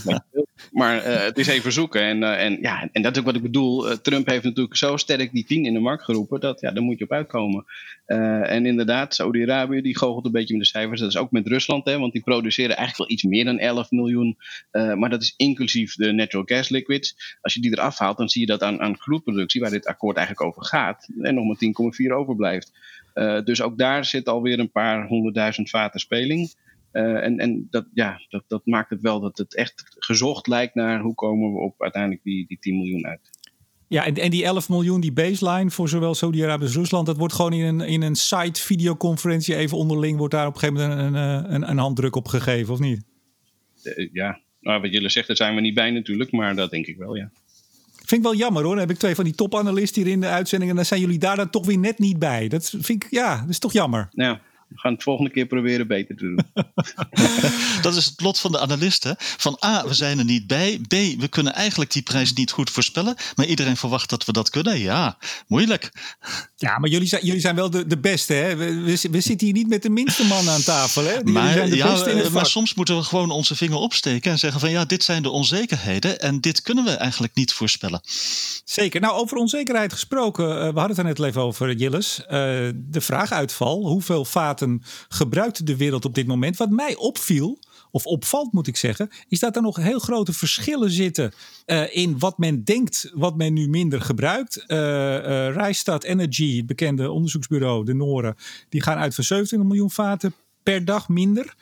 [0.05, 0.25] Ja.
[0.73, 2.03] Maar uh, het is even zoeken.
[2.03, 4.01] En, en, ja, en dat is ook wat ik bedoel.
[4.01, 6.41] Trump heeft natuurlijk zo sterk die 10 in de markt geroepen.
[6.41, 7.65] Dat ja, daar moet je op uitkomen.
[8.07, 11.01] en inderdaad, Saudi-Arabië die goochelt een beetje met de cijfers.
[11.01, 13.91] Dat is ook met Rusland, hè, want die produceren eigenlijk wel iets meer dan 11
[13.91, 14.37] miljoen.
[14.71, 17.37] maar dat is inclusief de natural gas liquids.
[17.41, 18.97] Als je die eraf haalt, dan zie je dat aan, aan
[19.53, 22.73] waar dit akkoord eigenlijk over gaat, er nog maar 10,4 overblijft.
[23.17, 26.55] Uh, dus ook daar zit alweer een paar honderdduizend vaten speling.
[26.93, 30.75] Uh, en en dat, ja, dat, dat maakt het wel dat het echt gezocht lijkt
[30.75, 33.31] naar hoe komen we op uiteindelijk die, die 10 miljoen uit.
[33.89, 37.35] Ja, en, en die 11 miljoen, die baseline voor zowel Saudi-Arabië als Rusland, dat wordt
[37.35, 41.15] gewoon in een, in een site videoconferentie even onderling, wordt daar op een gegeven moment
[41.15, 43.05] een, een, een handdruk op gegeven, of niet?
[43.83, 46.87] Uh, ja, nou, wat jullie zeggen, daar zijn we niet bij natuurlijk, maar dat denk
[46.87, 47.31] ik wel, ja.
[48.07, 48.79] Vind ik wel jammer hoor.
[48.79, 50.71] Heb ik twee van die topanalisten hier in de uitzending.
[50.71, 52.49] En dan zijn jullie daar dan toch weer net niet bij.
[52.49, 54.09] Dat vind ik, ja, dat is toch jammer.
[54.11, 54.41] Ja,
[54.77, 56.41] We gaan het volgende keer proberen beter te doen.
[57.83, 59.17] dat is het lot van de analisten.
[59.19, 60.81] Van A, we zijn er niet bij.
[60.89, 63.17] B, we kunnen eigenlijk die prijs niet goed voorspellen.
[63.37, 64.79] Maar iedereen verwacht dat we dat kunnen.
[64.79, 65.93] Ja, moeilijk.
[66.57, 68.33] Ja, maar jullie zijn, jullie zijn wel de, de beste.
[68.33, 68.57] Hè?
[68.57, 71.05] We, we, zitten hier niet met de minste man aan tafel.
[71.05, 71.23] Hè?
[71.25, 75.05] maar, ja, maar soms moeten we gewoon onze vinger opsteken en zeggen van ja, dit
[75.05, 76.21] zijn de onzekerheden.
[76.21, 78.01] En dit kunnen we eigenlijk niet voorspellen.
[78.65, 79.01] Zeker.
[79.01, 80.45] Nou, over onzekerheid gesproken.
[80.45, 82.19] Uh, we hadden het er net even over, Jilles.
[82.21, 82.27] Uh,
[82.75, 83.87] de vraaguitval.
[83.87, 84.66] Hoeveel vaten
[85.09, 86.57] gebruikt de wereld op dit moment?
[86.57, 87.59] Wat mij opviel
[87.91, 91.33] of opvalt moet ik zeggen, is dat er nog heel grote verschillen zitten
[91.67, 94.65] uh, in wat men denkt, wat men nu minder gebruikt.
[94.67, 98.37] Uh, uh, Rijstad Energy, het bekende onderzoeksbureau, de Noren,
[98.69, 101.55] die gaan uit van 27 miljoen vaten per dag minder.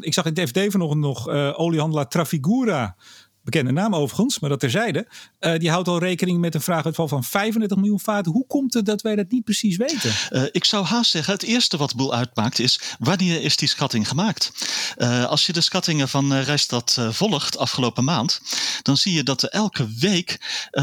[0.00, 2.96] ik zag in het FD vanochtend nog oliehandelaar Trafigura
[3.44, 5.06] bekende naam overigens, maar dat terzijde.
[5.40, 8.32] Uh, die houdt al rekening met een vraaguitval van 35 miljoen vaten.
[8.32, 10.12] Hoe komt het dat wij dat niet precies weten?
[10.30, 14.08] Uh, ik zou haast zeggen, het eerste wat boel uitmaakt is, wanneer is die schatting
[14.08, 14.52] gemaakt?
[14.98, 18.40] Uh, als je de schattingen van Rijstad volgt afgelopen maand,
[18.82, 20.40] dan zie je dat er elke week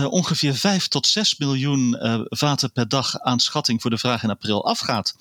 [0.09, 1.97] ongeveer 5 tot 6 miljoen
[2.29, 5.15] vaten per dag aan schatting voor de vraag in april afgaat.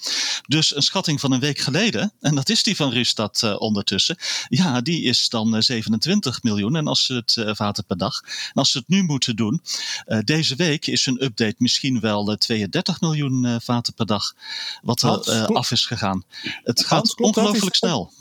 [0.46, 4.16] Dus een schatting van een week geleden, en dat is die van Rijstad ondertussen,
[4.48, 6.76] ja, die is dan 27 miljoen.
[6.76, 8.20] En als ze vaten per dag.
[8.24, 9.62] En als ze het nu moeten doen,
[10.06, 14.34] uh, deze week is een update misschien wel 32 eh, miljoen vaten per dag,
[14.82, 16.24] wat er af is gegaan.
[16.64, 18.12] Het gaat ongelooflijk snel.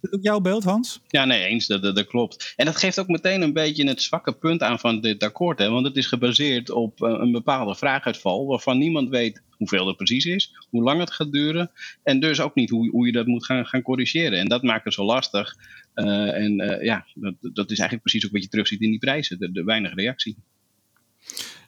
[0.00, 1.00] Dat jouw beeld, Hans?
[1.08, 1.66] Ja, nee, eens.
[1.66, 2.52] Dat, dat, dat, klopt.
[2.56, 5.58] En dat geeft ook meteen een beetje het zwakke punt aan van dit akkoord.
[5.58, 5.70] Hè?
[5.70, 10.54] Want het is gebaseerd op een bepaalde vraaguitval waarvan niemand weet hoeveel het precies is,
[10.70, 11.70] hoe lang het gaat duren
[12.02, 14.38] en dus ook niet hoe, hoe je dat moet gaan, gaan corrigeren.
[14.38, 15.54] En dat maakt het zo lastig.
[15.94, 18.98] Uh, en uh, ja, dat, dat is eigenlijk precies ook wat je terugziet in die
[18.98, 20.36] prijzen, de, de weinig reactie.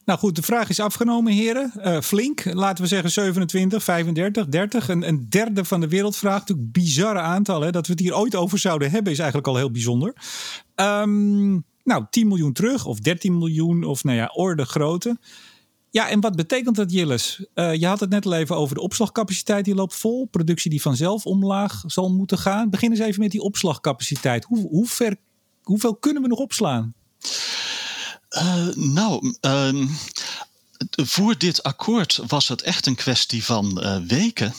[0.05, 1.73] Nou goed, de vraag is afgenomen, heren.
[1.77, 4.89] Uh, flink, laten we zeggen 27, 35, 30.
[4.89, 6.39] Een, een derde van de wereldvraag.
[6.39, 7.73] Natuurlijk bizarre aantallen.
[7.73, 10.15] Dat we het hier ooit over zouden hebben is eigenlijk al heel bijzonder.
[10.77, 15.19] Um, nou, 10 miljoen terug of 13 miljoen of nou ja, orde grootte.
[15.91, 17.47] Ja, en wat betekent dat, Jilles?
[17.55, 20.27] Uh, je had het net al even over de opslagcapaciteit, die loopt vol.
[20.27, 22.71] Productie die vanzelf omlaag zal moeten gaan.
[22.71, 24.45] Begin eens even met die opslagcapaciteit.
[24.45, 25.17] Hoe, hoe ver,
[25.63, 26.95] hoeveel kunnen we nog opslaan?
[28.33, 29.89] Uh, nou, uh,
[30.89, 34.55] voor dit akkoord was het echt een kwestie van uh, weken.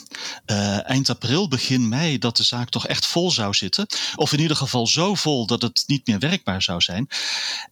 [0.46, 3.86] Uh, eind april, begin mei, dat de zaak toch echt vol zou zitten.
[4.16, 7.08] Of in ieder geval zo vol dat het niet meer werkbaar zou zijn.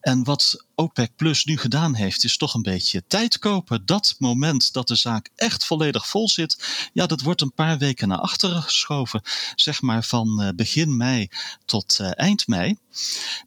[0.00, 3.86] En wat OPEC Plus nu gedaan heeft, is toch een beetje tijd kopen.
[3.86, 6.58] Dat moment dat de zaak echt volledig vol zit,
[6.92, 9.22] ja, dat wordt een paar weken naar achteren geschoven.
[9.54, 11.28] Zeg maar van uh, begin mei
[11.64, 12.76] tot eind mei.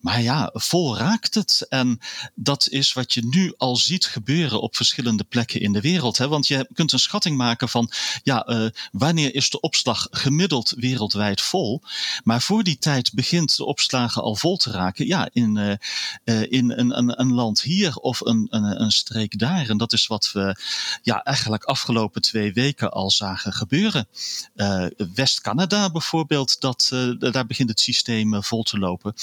[0.02, 1.66] Maar ja, vol raakt het.
[1.70, 2.00] En
[2.36, 6.18] dat is wat je nu al ziet gebeuren op verschillende plekken in de wereld.
[6.18, 6.28] Hè?
[6.28, 7.92] Want je kunt een schatting maken van
[8.24, 11.82] ja, uh, wanneer is de opslag gemiddeld wereldwijd vol.
[12.24, 15.08] Maar voor die tijd begint de opslagen al vol te raken.
[15.08, 15.80] Ja, in,
[16.50, 19.70] in een, een, land hier of een, een, een streek daar.
[19.70, 20.58] En dat is wat we
[21.02, 24.08] ja, eigenlijk afgelopen twee weken al zagen gebeuren.
[25.16, 29.14] West-Canada bijvoorbeeld, dat, daar begint het systeem vol te lopen.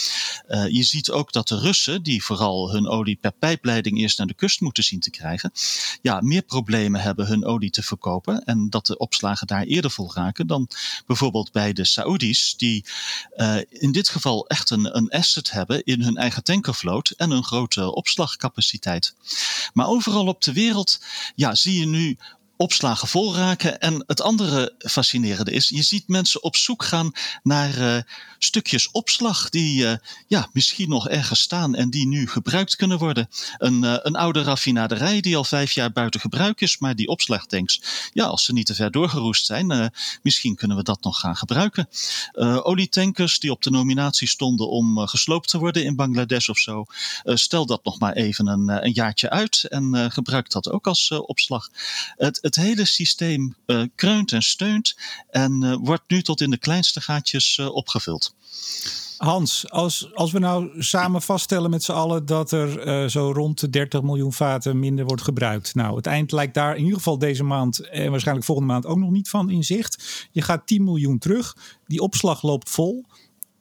[0.69, 4.35] Je ziet ook dat de Russen, die vooral hun olie per pijpleiding eerst naar de
[4.35, 5.53] kust moeten zien te krijgen,
[6.03, 8.45] ja, meer problemen hebben hun olie te verkopen.
[8.45, 10.69] En dat de opslagen daar eerder vol raken dan
[11.07, 12.85] bijvoorbeeld bij de Saoedi's, die
[13.69, 17.92] in dit geval echt een, een asset hebben in hun eigen tankervloot en een grote
[17.93, 19.15] opslagcapaciteit.
[19.73, 21.01] Maar overal op de wereld
[21.35, 22.19] ja, zie je nu
[22.57, 23.81] opslagen vol raken.
[23.81, 28.03] En het andere fascinerende is, je ziet mensen op zoek gaan naar uh,
[28.45, 29.93] stukjes opslag die uh,
[30.27, 33.29] ja, misschien nog ergens staan en die nu gebruikt kunnen worden.
[33.59, 37.83] Een, uh, een oude raffinaderij die al vijf jaar buiten gebruik is, maar die opslagtanks,
[38.13, 41.89] ja, als ze niet te ver doorgeroest zijn, misschien kunnen we dat nog gaan gebruiken.
[42.63, 46.85] olietankers die op de nominatie stonden om gesloopt te worden in Bangladesh of zo,
[47.25, 51.69] stel dat nog maar even een, een jaartje uit en gebruik dat ook als opslag.
[52.17, 53.57] Het, het hele systeem
[53.95, 54.97] kreunt en steunt
[55.31, 57.75] en wordt nu tot in de kleinste gaatjes uh,
[59.17, 63.71] Hans, als, als we nou samen vaststellen met z'n allen dat er zo rond de
[63.71, 65.75] 30 miljoen vaten minder wordt gebruikt.
[65.75, 68.99] Nou, het eind lijkt daar in ieder geval deze maand en waarschijnlijk volgende maand ook
[68.99, 70.29] nog niet van in zicht.
[70.31, 73.05] Je gaat 10 miljoen terug, die opslag loopt vol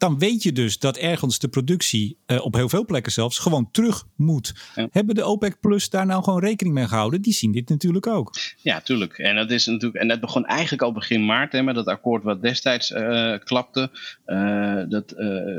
[0.02, 3.70] dan weet je dus dat ergens de productie uh, op heel veel plekken zelfs gewoon
[3.70, 4.54] terug moet.
[4.90, 7.22] Hebben de OPEC Plus daar nou gewoon rekening mee gehouden?
[7.22, 8.34] Die zien dit natuurlijk ook.
[8.56, 9.18] Ja, tuurlijk.
[9.18, 12.22] En dat is natuurlijk, en dat begon eigenlijk al begin maart hè, met dat akkoord
[12.22, 13.90] wat destijds uh, klapte.
[14.26, 15.10] Uh, dat,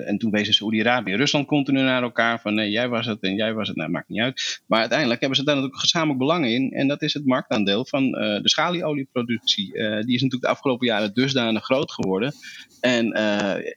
[0.06, 3.36] en toen wezen Saoedi-Arabië en Rusland continu naar elkaar van nee, jij was het en
[3.36, 3.78] jij was het.
[3.78, 4.62] Nou, maakt niet uit.
[4.68, 6.72] Maar uiteindelijk hebben ze daar natuurlijk gezamenlijk belang in.
[6.72, 9.72] En dat is het marktaandeel van de schalieolieproductie.
[9.74, 12.34] die is natuurlijk de afgelopen jaren dusdanig groot geworden.
[12.80, 13.06] En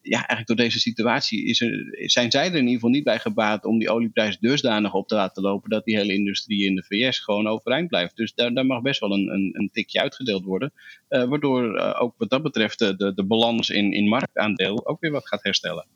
[0.03, 3.19] ja, eigenlijk door deze situatie is er, zijn zij er in ieder geval niet bij
[3.19, 6.85] gebaat om die olieprijs dusdanig op te laten lopen dat die hele industrie in de
[6.89, 8.17] VS gewoon overeind blijft.
[8.17, 10.73] Dus daar, daar mag best wel een, een, een tikje uitgedeeld worden.
[11.09, 15.11] Uh, waardoor uh, ook wat dat betreft de, de balans in, in marktaandeel ook weer
[15.11, 15.87] wat gaat herstellen.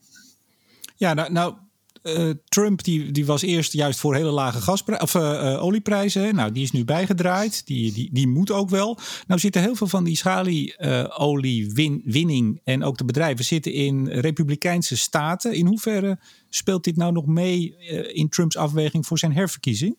[0.97, 1.55] Ja, nou, nou
[2.03, 6.35] uh, Trump die, die was eerst juist voor hele lage gasprijzen of, uh, olieprijzen.
[6.35, 7.67] Nou, die is nu bijgedraaid.
[7.67, 8.99] Die, die, die moet ook wel.
[9.27, 15.55] Nou zitten heel veel van die schalieoliewinning en ook de bedrijven zitten in republikeinse staten.
[15.55, 17.77] In hoeverre speelt dit nou nog mee
[18.13, 19.97] in Trumps afweging voor zijn herverkiezing?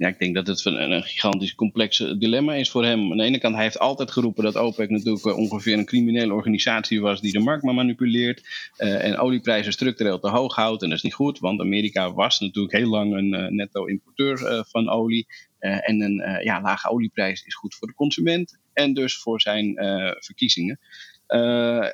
[0.00, 3.10] Ja, ik denk dat het een, een gigantisch complex dilemma is voor hem.
[3.10, 6.32] Aan de ene kant, hij heeft altijd geroepen dat OPEC natuurlijk eh, ongeveer een criminele
[6.32, 8.42] organisatie was die de markt maar manipuleert
[8.78, 10.82] uh, en olieprijzen structureel te hoog houdt.
[10.82, 15.26] En dat is niet goed, want Amerika was natuurlijk heel lang een netto-importeur van olie.
[15.58, 19.74] en een ja, lage olieprijs is goed voor de consument en dus voor zijn
[20.18, 20.80] verkiezingen.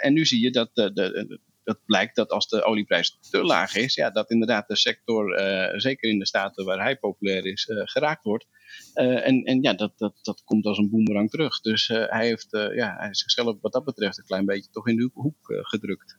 [0.01, 3.75] en nu zie je dat de, de, dat blijkt dat als de olieprijs te laag
[3.75, 7.67] is, ja, dat inderdaad de sector, uh, zeker in de staten waar hij populair is,
[7.67, 8.47] uh, geraakt wordt.
[8.95, 11.61] Uh, en, en ja, dat, dat, dat komt als een boemerang terug.
[11.61, 15.11] Dus hij heeft ja, hij zichzelf wat dat betreft een klein beetje toch in de
[15.13, 16.19] hoek gedrukt.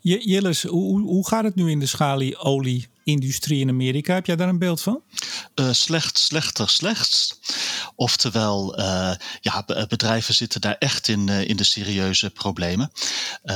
[0.00, 4.14] Jillis, hoe, hoe gaat het nu in de schalieolie-industrie in Amerika?
[4.14, 5.02] Heb jij daar een beeld van?
[5.60, 7.40] Uh, slecht, slechter, slechts.
[7.96, 12.90] Oftewel, uh, ja, bedrijven zitten daar echt in, uh, in de serieuze problemen.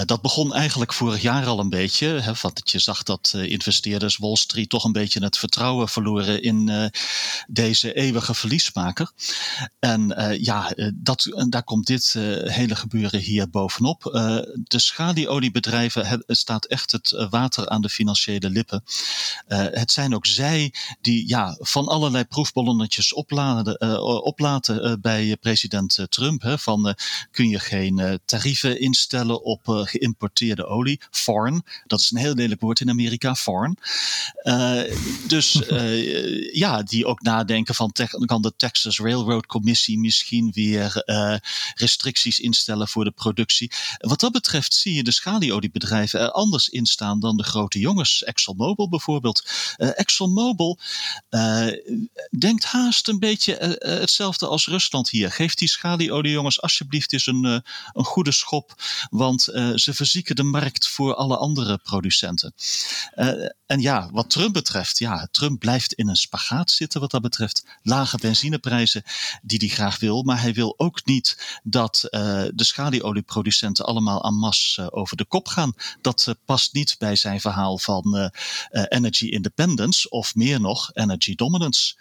[0.05, 2.07] dat begon eigenlijk vorig jaar al een beetje.
[2.07, 6.90] Hè, want je zag dat investeerders Wall Street toch een beetje het vertrouwen verloren in
[7.49, 9.11] deze eeuwige verliesmaker.
[9.79, 12.12] En ja, dat, daar komt dit
[12.44, 14.03] hele gebeuren hier bovenop.
[14.55, 18.85] de schalieoliebedrijven staat echt het water aan de financiële lippen.
[19.46, 23.79] het zijn ook zij die ja, van allerlei proefballonnetjes opladen,
[24.27, 26.43] oplaten uh, bij president Trump.
[26.43, 26.95] Hè, van
[27.31, 31.01] kun je geen tarieven instellen op geïmporteerde olie.
[31.11, 33.79] Foreign, dat is een heel lelijk woord in Amerika, foreign.
[35.27, 35.53] dus
[36.62, 37.93] ja, die ook nadenken van
[38.25, 41.03] kan de Texas Railroad Commissie misschien weer
[41.75, 43.71] restricties instellen voor de productie.
[43.99, 48.25] Wat dat betreft zie je de schalieoliebedrijven er anders in staan dan de grote jongens.
[48.25, 49.49] ExxonMobil bijvoorbeeld.
[49.77, 50.79] ExxonMobil
[52.39, 53.79] denkt haast een beetje
[54.16, 55.33] hetzelfde als Rusland hier.
[55.33, 57.59] Geef die schalieoliejongens alsjeblieft eens een, uh,
[57.92, 58.74] een goede schop,
[59.11, 62.55] want uh, ze verzieken de markt voor alle andere producenten.
[63.66, 67.64] en ja, wat Trump betreft, ja, Trump blijft in een spagaat zitten wat dat betreft.
[67.83, 69.02] Lage benzineprijzen
[69.42, 74.92] die hij graag wil, maar hij wil ook niet dat de schalieolieproducenten allemaal en masse
[74.92, 75.72] over de kop gaan.
[76.00, 78.31] Dat past niet bij zijn verhaal van
[78.70, 81.94] energy independence of meer nog energy dominance.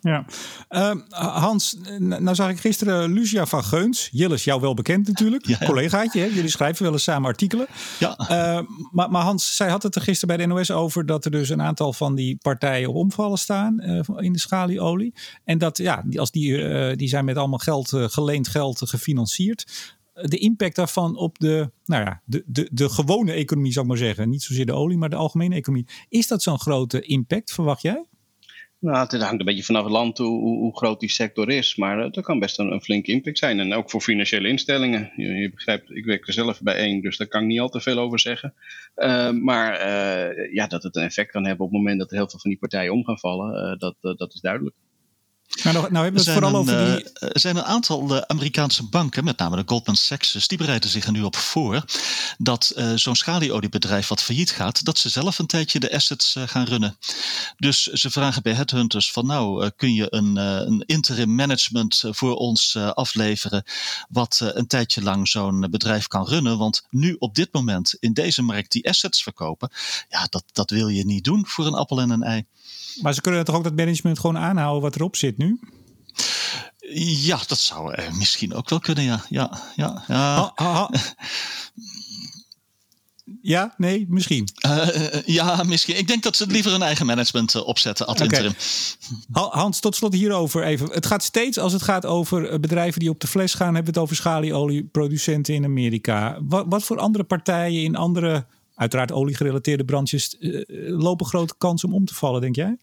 [0.00, 0.24] Ja,
[0.70, 0.90] uh,
[1.58, 5.66] Hans, nou zag ik gisteren Lucia van Geuns, Jillis, jou wel bekend natuurlijk, ja, ja.
[5.66, 6.26] collegaatje, hè?
[6.26, 7.66] jullie schrijven wel eens samen artikelen.
[7.98, 8.18] Ja.
[8.20, 11.30] Uh, maar, maar, Hans, zij had het er gisteren bij de NOS over dat er
[11.30, 15.14] dus een aantal van die partijen op omvallen staan uh, in de schalieolie.
[15.44, 20.76] En dat, ja, als die, die zijn met allemaal geld, geleend geld gefinancierd de impact
[20.76, 24.28] daarvan op de, nou ja, de, de, de gewone economie, zou ik maar zeggen.
[24.28, 25.86] Niet zozeer de olie, maar de algemene economie.
[26.08, 28.06] Is dat zo'n grote impact, verwacht jij?
[28.80, 31.76] Nou, het hangt een beetje vanaf het land hoe, hoe, groot die sector is.
[31.76, 33.60] Maar dat kan best een, een, flinke impact zijn.
[33.60, 35.12] En ook voor financiële instellingen.
[35.16, 37.68] Je, je, begrijpt, ik werk er zelf bij één, dus daar kan ik niet al
[37.68, 38.54] te veel over zeggen.
[38.96, 42.16] Uh, maar uh, ja, dat het een effect kan hebben op het moment dat er
[42.16, 44.76] heel veel van die partijen om gaan vallen, dat, dat is duidelijk.
[45.62, 47.12] Nou, nou, nou hebben we het vooral een, over die...
[47.12, 51.06] Eh, er zijn een aantal Amerikaanse banken, met name de Goldman Sachs, die bereiden zich
[51.06, 51.84] er nu op voor
[52.38, 56.48] dat uh, zo'n schalieoliebedrijf wat failliet gaat, dat ze zelf een tijdje de assets uh,
[56.48, 56.98] gaan runnen.
[57.56, 62.76] Dus ze vragen bij headhunters van nou, kun je een, een interim management voor ons
[62.76, 63.64] afleveren
[64.08, 66.58] wat een tijdje lang zo'n bedrijf kan runnen.
[66.58, 69.70] Want nu op dit moment in deze markt die assets verkopen,
[70.08, 72.46] ja, dat, dat wil je niet doen voor een appel en een ei.
[73.02, 75.60] Maar ze kunnen toch ook dat management gewoon aanhouden wat erop zit nu?
[77.04, 79.24] Ja, dat zou eh, misschien ook wel kunnen, ja.
[79.28, 80.14] ja, ja, ja.
[80.16, 80.90] Ha, ha,
[83.48, 84.48] Ja, nee, misschien.
[85.24, 85.96] ja, misschien.
[85.96, 88.52] Ik denk dat ze liever een eigen management opzetten ad interim.
[89.30, 90.90] Hans, tot slot hierover even.
[90.92, 93.90] Het gaat steeds, als het gaat over bedrijven die op de fles gaan, hebben we
[93.90, 96.38] het over schalieolieproducenten in Amerika.
[96.42, 100.36] Wat, wat voor andere partijen in andere, uiteraard oliegerelateerde branches,
[100.86, 102.76] lopen grote kans om om te vallen, denk jij?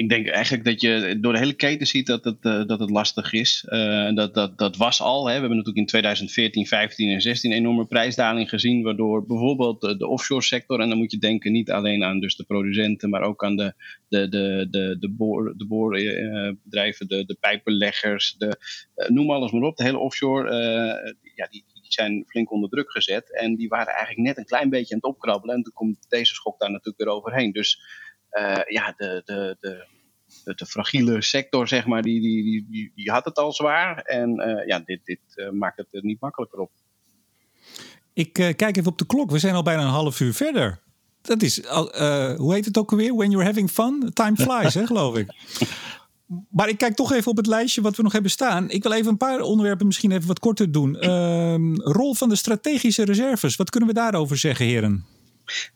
[0.00, 2.90] Ik denk eigenlijk dat je door de hele keten ziet dat het, uh, dat het
[2.90, 3.66] lastig is.
[3.68, 5.26] Uh, dat, dat, dat was al.
[5.26, 5.34] Hè.
[5.34, 8.82] We hebben natuurlijk in 2014, 15 en 16 een enorme prijsdaling gezien.
[8.82, 12.36] Waardoor bijvoorbeeld de, de offshore sector, en dan moet je denken niet alleen aan dus
[12.36, 13.74] de producenten, maar ook aan de,
[14.08, 18.56] de, de, de, de, boor, de boorbedrijven, de, de pijpenleggers, de,
[19.08, 19.76] noem alles maar op.
[19.76, 20.52] De hele offshore,
[21.34, 23.36] ja, die, zijn flink onder druk gezet.
[23.36, 25.56] En die waren eigenlijk net een klein beetje aan het opkrabbelen.
[25.56, 27.52] En toen komt deze schok daar natuurlijk weer overheen.
[27.52, 27.80] Dus
[28.66, 29.86] ja, de, de, de,
[30.54, 33.98] de, fragiele sector, zeg maar, die, die, die, die had het al zwaar.
[33.98, 36.70] En uh, ja, dit, dit uh, maakt het er niet makkelijker op.
[38.12, 39.30] Ik kijk even op de klok.
[39.30, 40.80] We zijn al bijna een half uur verder.
[41.22, 41.66] Dat is,
[42.36, 43.14] hoe heet het ook alweer?
[43.14, 45.32] When you're having fun, time flies, hè, geloof ik.
[46.50, 48.70] Maar ik kijk toch even op het lijstje wat we nog hebben staan.
[48.70, 50.96] Ik wil even een paar onderwerpen misschien even wat korter doen.
[51.00, 53.56] Uh, rol van de strategische reserves.
[53.56, 55.04] Wat kunnen we daarover zeggen, heren?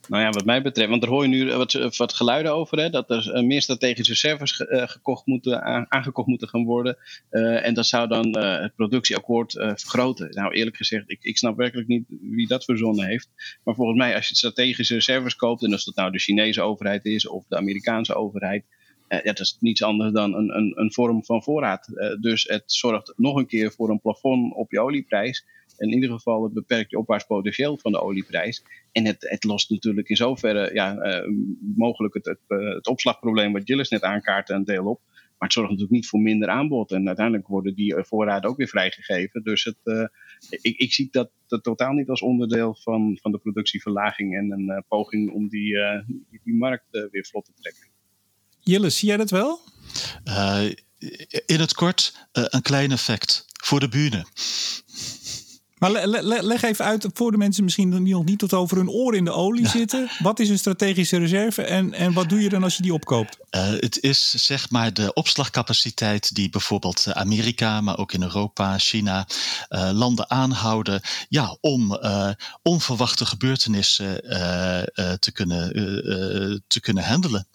[0.09, 2.91] Nou ja, wat mij betreft, want er hoor je nu wat, wat geluiden over, hè,
[2.91, 6.97] dat er eh, meer strategische servers uh, gekocht moeten, aangekocht moeten gaan worden.
[7.31, 10.31] Uh, en dat zou dan het productieakkoord vergroten.
[10.31, 13.29] Nou, eerlijk gezegd, ik, ik snap werkelijk niet wie dat verzonnen heeft.
[13.65, 17.05] Maar volgens mij, als je strategische servers koopt, en als dat nou de Chinese overheid
[17.05, 18.65] is of de Amerikaanse overheid,
[19.09, 21.89] ja, dat is niets anders dan een, een, een vorm van voorraad.
[22.21, 25.45] dus het zorgt nog een keer voor een plafond op je olieprijs
[25.77, 28.65] in ieder geval het beperkt je opwaarts potentieel van de olieprijs.
[28.93, 31.31] En het, het lost natuurlijk in zoverre ja, uh,
[31.77, 35.01] mogelijk het, het, uh, het, opslagprobleem wat Gilles net aankaart een deel op.
[35.05, 36.93] Maar het zorgt natuurlijk niet voor minder aanbod.
[36.93, 39.43] En uiteindelijk worden die eh, voorraden ook weer vrijgegeven.
[39.43, 40.11] Dus het,
[40.51, 44.85] ik, ik, zie dat, dat, totaal niet als onderdeel van, van de productieverlaging en een
[44.89, 47.89] poging om die, die, die markt weer vlot te trekken.
[48.61, 49.61] Gilles, zie jij dat wel?
[51.47, 54.25] in het kort, een klein effect voor de bühne.
[55.79, 56.07] Maar
[56.43, 59.33] leg even uit voor de mensen misschien nog niet tot over hun oren in de
[59.33, 60.11] olie zitten.
[60.19, 63.39] Wat is een strategische reserve en, en wat doe je dan als je die opkoopt?
[63.51, 69.27] Uh, het is zeg maar de opslagcapaciteit die bijvoorbeeld Amerika, maar ook in Europa, China,
[69.69, 72.31] uh, landen aanhouden ja, om uh,
[72.63, 74.23] onverwachte gebeurtenissen
[75.19, 75.73] te, kunnen,
[76.67, 77.47] te kunnen handelen.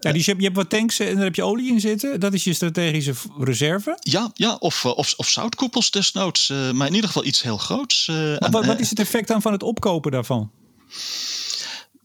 [0.00, 2.20] Ja, dus je hebt, je hebt wat tanks en daar heb je olie in zitten.
[2.20, 3.96] Dat is je strategische reserve.
[4.00, 6.48] Ja, ja of, eh, of, of zoutkoepels desnoods.
[6.48, 8.06] Uh, maar in ieder geval iets heel groots.
[8.10, 10.50] Uh, wat, wat is het effect dan van het opkopen daarvan?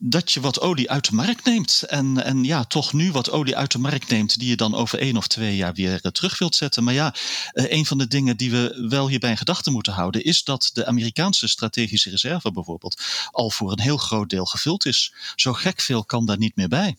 [0.03, 1.83] dat je wat olie uit de markt neemt.
[1.87, 4.99] En, en ja, toch nu wat olie uit de markt neemt, die je dan over
[4.99, 6.83] één of twee jaar weer terug wilt zetten.
[6.83, 7.13] Maar ja,
[7.53, 10.85] een van de dingen die we wel hierbij in gedachten moeten houden, is dat de
[10.85, 15.13] Amerikaanse strategische reserve bijvoorbeeld al voor een heel groot deel gevuld is.
[15.35, 16.97] Zo gek veel kan daar niet meer bij.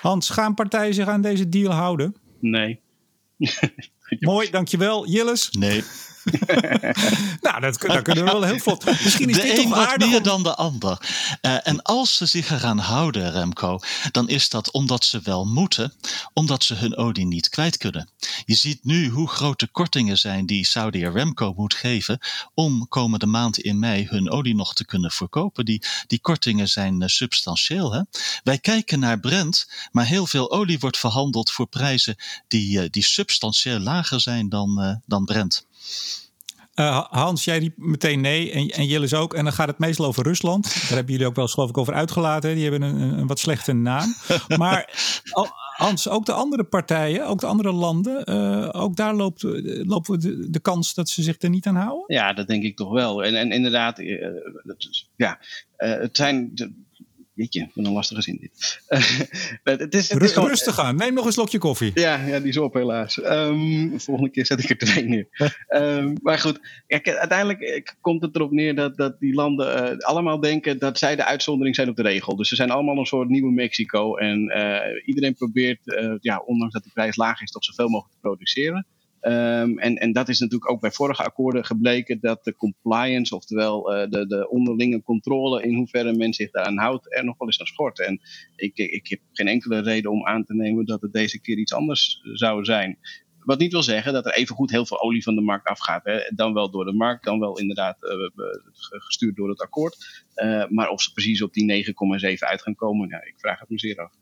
[0.00, 2.14] Hans, gaan partijen zich aan deze deal houden?
[2.38, 2.80] Nee.
[4.08, 5.06] Mooi, dankjewel.
[5.06, 5.48] Jilles?
[5.50, 5.84] Nee.
[7.46, 8.84] nou, dat, dat, kunnen we wel heel vlot.
[8.84, 10.98] Misschien is de dit een wat meer dan de ander.
[11.42, 13.78] Uh, en als ze zich eraan houden, Remco,
[14.10, 15.92] dan is dat omdat ze wel moeten,
[16.32, 18.10] omdat ze hun olie niet kwijt kunnen.
[18.44, 22.18] Je ziet nu hoe grote kortingen zijn die Saudi Aramco moet geven
[22.54, 25.64] om komende maand in mei hun olie nog te kunnen verkopen.
[25.64, 27.92] Die, die kortingen zijn uh, substantieel.
[27.92, 28.00] Hè?
[28.42, 32.16] Wij kijken naar Brent, maar heel veel olie wordt verhandeld voor prijzen
[32.48, 35.66] die, uh, die substantieel lager zijn dan, dan Brent.
[36.74, 39.34] Uh, Hans, jij riep meteen nee en, en Jillis ook.
[39.34, 40.62] En dan gaat het meestal over Rusland.
[40.64, 42.54] Daar hebben jullie ook wel eens geloof ik over uitgelaten.
[42.54, 44.14] Die hebben een, een wat slechte naam.
[44.56, 44.90] Maar
[45.76, 49.42] Hans, ook de andere partijen, ook de andere landen, uh, ook daar loopt,
[49.86, 52.04] loopt de, de, kans dat ze zich er niet aan houden?
[52.06, 53.24] Ja, dat denk ik toch wel.
[53.24, 54.26] En, en inderdaad, uh,
[55.16, 55.38] ja,
[55.76, 56.50] het zijn...
[56.54, 56.84] De,
[57.36, 58.80] Jeetje, wat een lastige zin dit.
[59.62, 61.90] het is, het is gewoon, Rustig aan, neem nog een slokje koffie.
[61.94, 63.24] Ja, ja die is op helaas.
[63.24, 65.28] Um, volgende keer zet ik er twee neer.
[65.68, 70.40] um, maar goed, kijk, uiteindelijk komt het erop neer dat, dat die landen uh, allemaal
[70.40, 72.36] denken dat zij de uitzondering zijn op de regel.
[72.36, 74.16] Dus ze zijn allemaal een soort nieuwe Mexico.
[74.16, 75.80] En uh, iedereen probeert,
[76.20, 78.86] ja, ondanks dat de prijs laag is, toch zoveel mogelijk te produceren.
[79.26, 83.92] Um, en, en dat is natuurlijk ook bij vorige akkoorden gebleken dat de compliance, oftewel
[83.92, 87.60] uh, de, de onderlinge controle in hoeverre men zich daaraan houdt, er nog wel eens
[87.60, 88.00] aan schort.
[88.00, 88.20] En
[88.56, 91.72] ik, ik heb geen enkele reden om aan te nemen dat het deze keer iets
[91.72, 92.98] anders zou zijn.
[93.38, 96.04] Wat niet wil zeggen dat er evengoed heel veel olie van de markt afgaat.
[96.04, 96.20] Hè.
[96.34, 98.30] Dan wel door de markt, dan wel inderdaad uh,
[98.90, 100.24] gestuurd door het akkoord.
[100.36, 101.92] Uh, maar of ze precies op die 9,7
[102.38, 104.12] uit gaan komen, nou, ik vraag het me zeer af.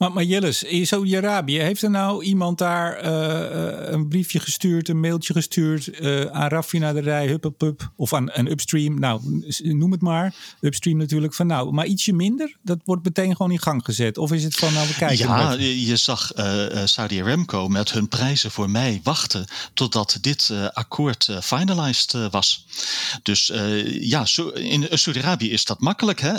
[0.00, 5.00] Maar, maar Jillis, in Saudi-Arabië, heeft er nou iemand daar uh, een briefje gestuurd, een
[5.00, 9.20] mailtje gestuurd uh, aan raffinaderij, hup, of aan een upstream, nou
[9.58, 13.60] noem het maar, upstream natuurlijk, van nou, maar ietsje minder, dat wordt meteen gewoon in
[13.60, 14.18] gang gezet.
[14.18, 15.26] Of is het van nou, we kijken.
[15.26, 16.32] Ja, je zag
[16.84, 22.66] Saudi Aramco met hun prijzen voor mij wachten totdat dit akkoord finalized was.
[23.22, 23.52] Dus
[24.00, 26.34] ja, in Saudi-Arabië is dat makkelijk, hè?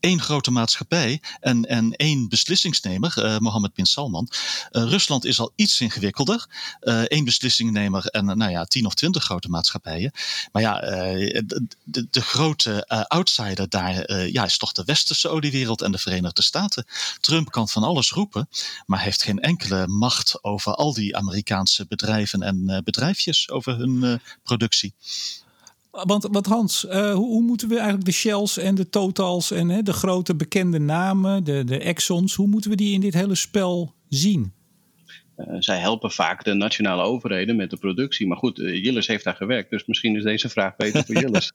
[0.00, 4.28] Eén grote maatschappij en, en één beslissings uh, Mohammed bin Salman.
[4.72, 6.46] Uh, Rusland is al iets ingewikkelder.
[6.80, 10.12] Eén uh, beslissingnemer en nou ja, tien of twintig grote maatschappijen.
[10.52, 15.98] Maar ja, de, de, grote outsider daar ja, is toch de westerse oliewereld en de
[15.98, 16.86] Verenigde Staten.
[17.20, 18.48] Trump kan van alles roepen,
[18.86, 24.94] maar heeft geen enkele macht over al die Amerikaanse bedrijven en bedrijfjes over hun productie.
[26.04, 29.68] Want, want Hans, uh, hoe, hoe, moeten we eigenlijk de Shells en de Totals en
[29.68, 33.34] hè, de grote bekende namen, de, de Exxons, hoe moeten we die in dit hele
[33.34, 34.54] spel zien?
[35.36, 38.26] Uh, zij helpen vaak de nationale overheden met de productie.
[38.26, 41.52] Maar goed, uh, Jillis heeft daar gewerkt, dus misschien is deze vraag beter voor Jillis.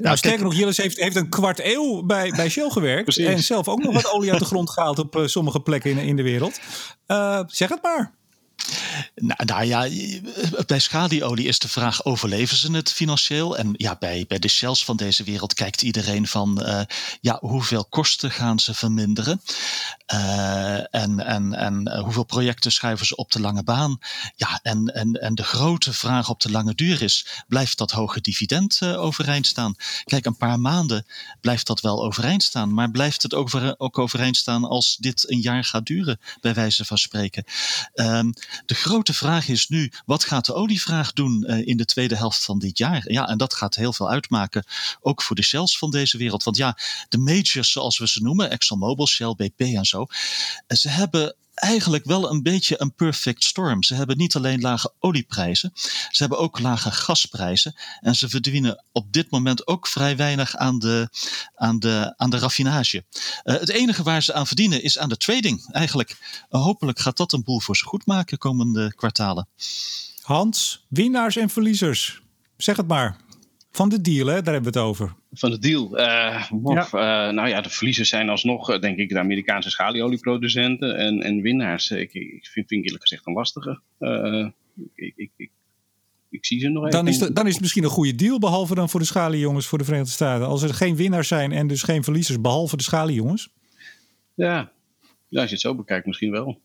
[0.00, 3.04] nou, sterker nog, Jillis heeft, heeft een kwart eeuw bij, bij Shell gewerkt.
[3.04, 3.26] Precies.
[3.26, 6.16] En zelf ook nog wat olie uit de grond gehaald op sommige plekken in, in
[6.16, 6.60] de wereld.
[7.46, 8.20] zeg het maar.
[9.14, 9.88] Nou, nou, ja,
[10.66, 13.56] bij schalieolie is de vraag: overleven ze het financieel?
[13.56, 16.80] En ja, bij, bij de shells van deze wereld kijkt iedereen van: uh,
[17.20, 19.42] ja, hoeveel kosten gaan ze verminderen?
[20.14, 23.98] Uh, en en, en hoeveel projecten schuiven ze op de lange baan?
[24.36, 28.20] Ja, en, en, en de grote vraag op de lange duur is: blijft dat hoge
[28.20, 29.74] dividend overeind staan?
[30.04, 31.06] Kijk, een paar maanden
[31.40, 33.34] blijft dat wel overeind staan, maar blijft het
[33.78, 37.44] ook overeind staan als dit een jaar gaat duren, bij wijze van spreken?
[37.94, 38.34] Um,
[38.66, 42.44] de grote vraag is nu, wat gaat de olievraag doen uh, in de tweede helft
[42.44, 43.12] van dit jaar?
[43.12, 44.64] Ja, en dat gaat heel veel uitmaken,
[45.00, 46.42] ook voor de shells van deze wereld.
[46.42, 46.78] Want ja,
[47.08, 50.06] de majors zoals we ze noemen, ExxonMobil, Shell, BP en zo,
[50.66, 53.82] eh, ze hebben eigenlijk wel een beetje een perfect storm.
[53.82, 55.72] Ze hebben niet alleen lage olieprijzen,
[56.10, 57.74] ze hebben ook lage gasprijzen.
[58.00, 61.08] En ze verdienen op dit moment ook vrij weinig aan de,
[61.54, 63.04] aan de, aan de raffinage.
[63.44, 66.16] Uh, het enige waar ze aan verdienen is aan de trading eigenlijk.
[66.50, 69.48] Uh, hopelijk gaat dat een boel voor ze goed maken komende kwartalen.
[70.22, 72.22] Hans, winnaars en verliezers.
[72.56, 73.16] Zeg het maar.
[73.72, 74.42] Van de deal, hè?
[74.42, 75.14] daar hebben we het over.
[75.32, 75.98] Van de deal.
[75.98, 76.86] Uh, ja.
[77.28, 80.96] Uh, nou ja, de verliezers zijn alsnog, uh, denk ik, de Amerikaanse schalieolieproducenten.
[80.96, 83.80] En, en winnaars, ik, ik vind, vind eerlijk gezegd een lastige.
[84.94, 85.50] Ik, ik, ik,
[86.28, 87.20] ik, zie ze nog dan even.
[87.20, 89.78] Is de, dan is het misschien een goede deal, behalve dan voor de schaliejongens voor
[89.78, 90.46] de Verenigde Staten.
[90.46, 93.48] Als er geen winnaars zijn en dus geen verliezers, behalve de schaliejongens.
[94.34, 94.72] Ja.
[95.28, 96.60] ja, als je het zo bekijkt, misschien wel.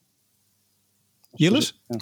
[1.36, 1.80] Jillis?
[1.88, 1.98] Ja.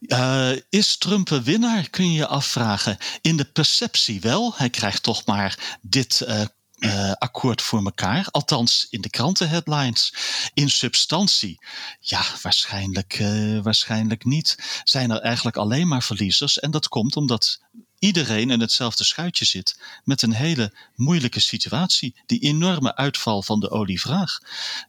[0.00, 2.98] Uh, is Trump een winnaar, kun je je afvragen.
[3.20, 4.54] In de perceptie wel.
[4.56, 6.42] Hij krijgt toch maar dit uh,
[6.78, 8.26] uh, akkoord voor elkaar.
[8.30, 10.14] Althans, in de krantenheadlines.
[10.54, 11.58] In substantie,
[12.00, 13.22] ja, waarschijnlijk,
[13.62, 14.80] waarschijnlijk niet.
[14.84, 16.58] Zijn er eigenlijk alleen maar verliezers.
[16.58, 17.60] En dat komt omdat
[17.98, 19.80] iedereen in hetzelfde schuitje zit.
[20.04, 22.14] Met een hele moeilijke situatie.
[22.26, 24.38] Die enorme uitval van de olievraag.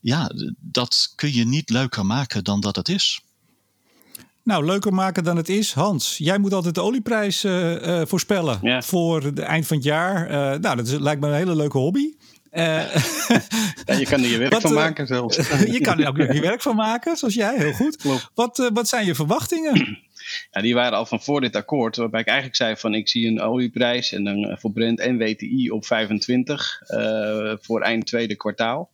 [0.01, 3.21] Ja, dat kun je niet leuker maken dan dat het is.
[4.49, 5.73] Nou, leuker maken dan het is.
[5.73, 10.29] Hans, jij moet altijd de olieprijs uh, uh, voorspellen voor het eind van het jaar.
[10.29, 12.13] Uh, nou, dat is, lijkt me een hele leuke hobby.
[12.51, 12.89] ja,
[13.85, 15.35] je kan er je werk wat, van maken zelfs.
[15.75, 18.03] je kan er ook je werk van maken, zoals jij, heel goed.
[18.33, 19.73] Wat, wat zijn je verwachtingen?
[20.51, 23.27] Ja, die waren al van voor dit akkoord, waarbij ik eigenlijk zei van ik zie
[23.27, 26.81] een olieprijs en dan voor Brent en WTI op 25
[27.61, 28.89] voor eind tweede kwartaal.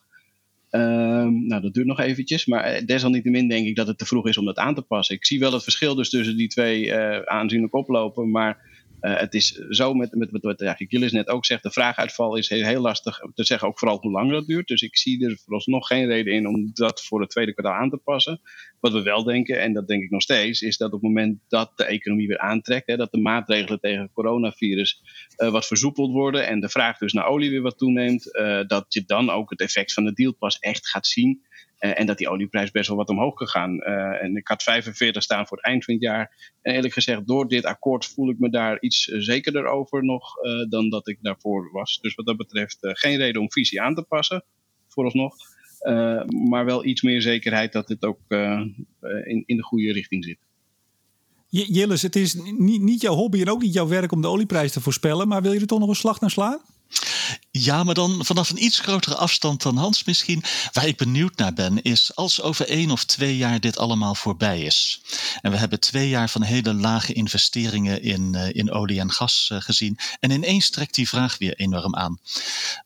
[0.71, 4.27] Um, nou, dat duurt nog eventjes, maar eh, desalniettemin denk ik dat het te vroeg
[4.27, 5.15] is om dat aan te passen.
[5.15, 8.57] Ik zie wel het verschil dus tussen die twee uh, aanzienlijk oplopen, maar
[9.01, 12.63] uh, het is zo met, met, wat eigenlijk net ook zegt, de vraaguitval is heel,
[12.63, 14.67] heel, lastig te zeggen, ook vooral hoe lang dat duurt.
[14.67, 17.89] Dus ik zie er vooralsnog geen reden in om dat voor het tweede kwartaal aan
[17.89, 18.41] te passen.
[18.85, 21.39] Wat we wel denken, en dat denk ik nog steeds, is dat op het moment
[21.47, 25.01] dat de economie weer aantrekt, hè, dat de maatregelen tegen het coronavirus
[25.37, 28.85] uh, wat versoepeld worden en de vraag dus naar olie weer wat toeneemt, uh, dat
[28.89, 31.41] je dan ook het effect van de deal pas echt gaat zien.
[31.79, 33.81] Uh, en dat die olieprijs best wel wat omhoog kan gaan.
[33.81, 36.53] En ik had 45 staan voor het eind van het jaar.
[36.61, 40.33] En eerlijk gezegd, door dit akkoord voel ik me daar iets zekerder over nog
[40.69, 41.99] dan dat ik daarvoor was.
[42.01, 44.43] Dus wat dat betreft geen reden om visie aan te passen,
[44.87, 45.54] vooralsnog.
[46.49, 48.19] Maar wel iets meer zekerheid dat dit ook
[49.25, 50.37] in, in de goede richting zit.
[51.49, 54.81] Jillis, het is niet jouw hobby en ook niet jouw werk om de olieprijs te
[54.81, 55.27] voorspellen.
[55.27, 56.59] Maar wil je er toch nog een slag naar slaan?
[57.51, 60.43] Ja, maar dan vanaf een iets grotere afstand dan Hans misschien.
[60.71, 64.61] Waar ik benieuwd naar ben, is als over één of twee jaar dit allemaal voorbij
[64.61, 65.01] is.
[65.41, 69.49] En we hebben twee jaar van hele lage investeringen in, uh, in olie en gas
[69.51, 69.97] uh, gezien.
[70.19, 72.19] En ineens trekt die vraag weer enorm aan.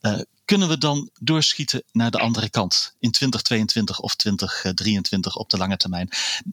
[0.02, 5.58] Uh, kunnen we dan doorschieten naar de andere kant in 2022 of 2023 op de
[5.58, 6.10] lange termijn?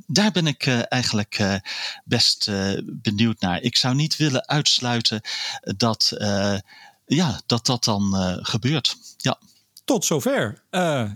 [0.06, 1.62] Daar ben ik eigenlijk
[2.04, 2.50] best
[2.84, 3.62] benieuwd naar.
[3.62, 5.20] Ik zou niet willen uitsluiten
[5.60, 6.12] dat
[7.06, 8.96] ja, dat, dat dan gebeurt.
[9.16, 9.38] Ja.
[9.84, 10.62] Tot zover.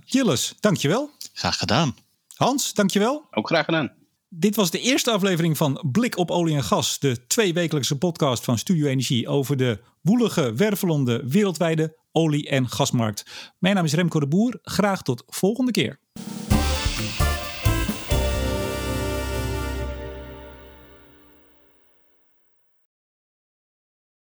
[0.04, 1.10] Jilles, dankjewel.
[1.32, 1.96] Graag gedaan.
[2.34, 3.24] Hans, dankjewel.
[3.30, 3.92] Ook graag gedaan.
[4.28, 8.58] Dit was de eerste aflevering van Blik op olie en gas, de tweewekelijkse podcast van
[8.58, 13.24] Studio Energie over de woelige, wervelende wereldwijde olie- en gasmarkt.
[13.58, 14.58] Mijn naam is Remco de Boer.
[14.62, 15.98] Graag tot volgende keer.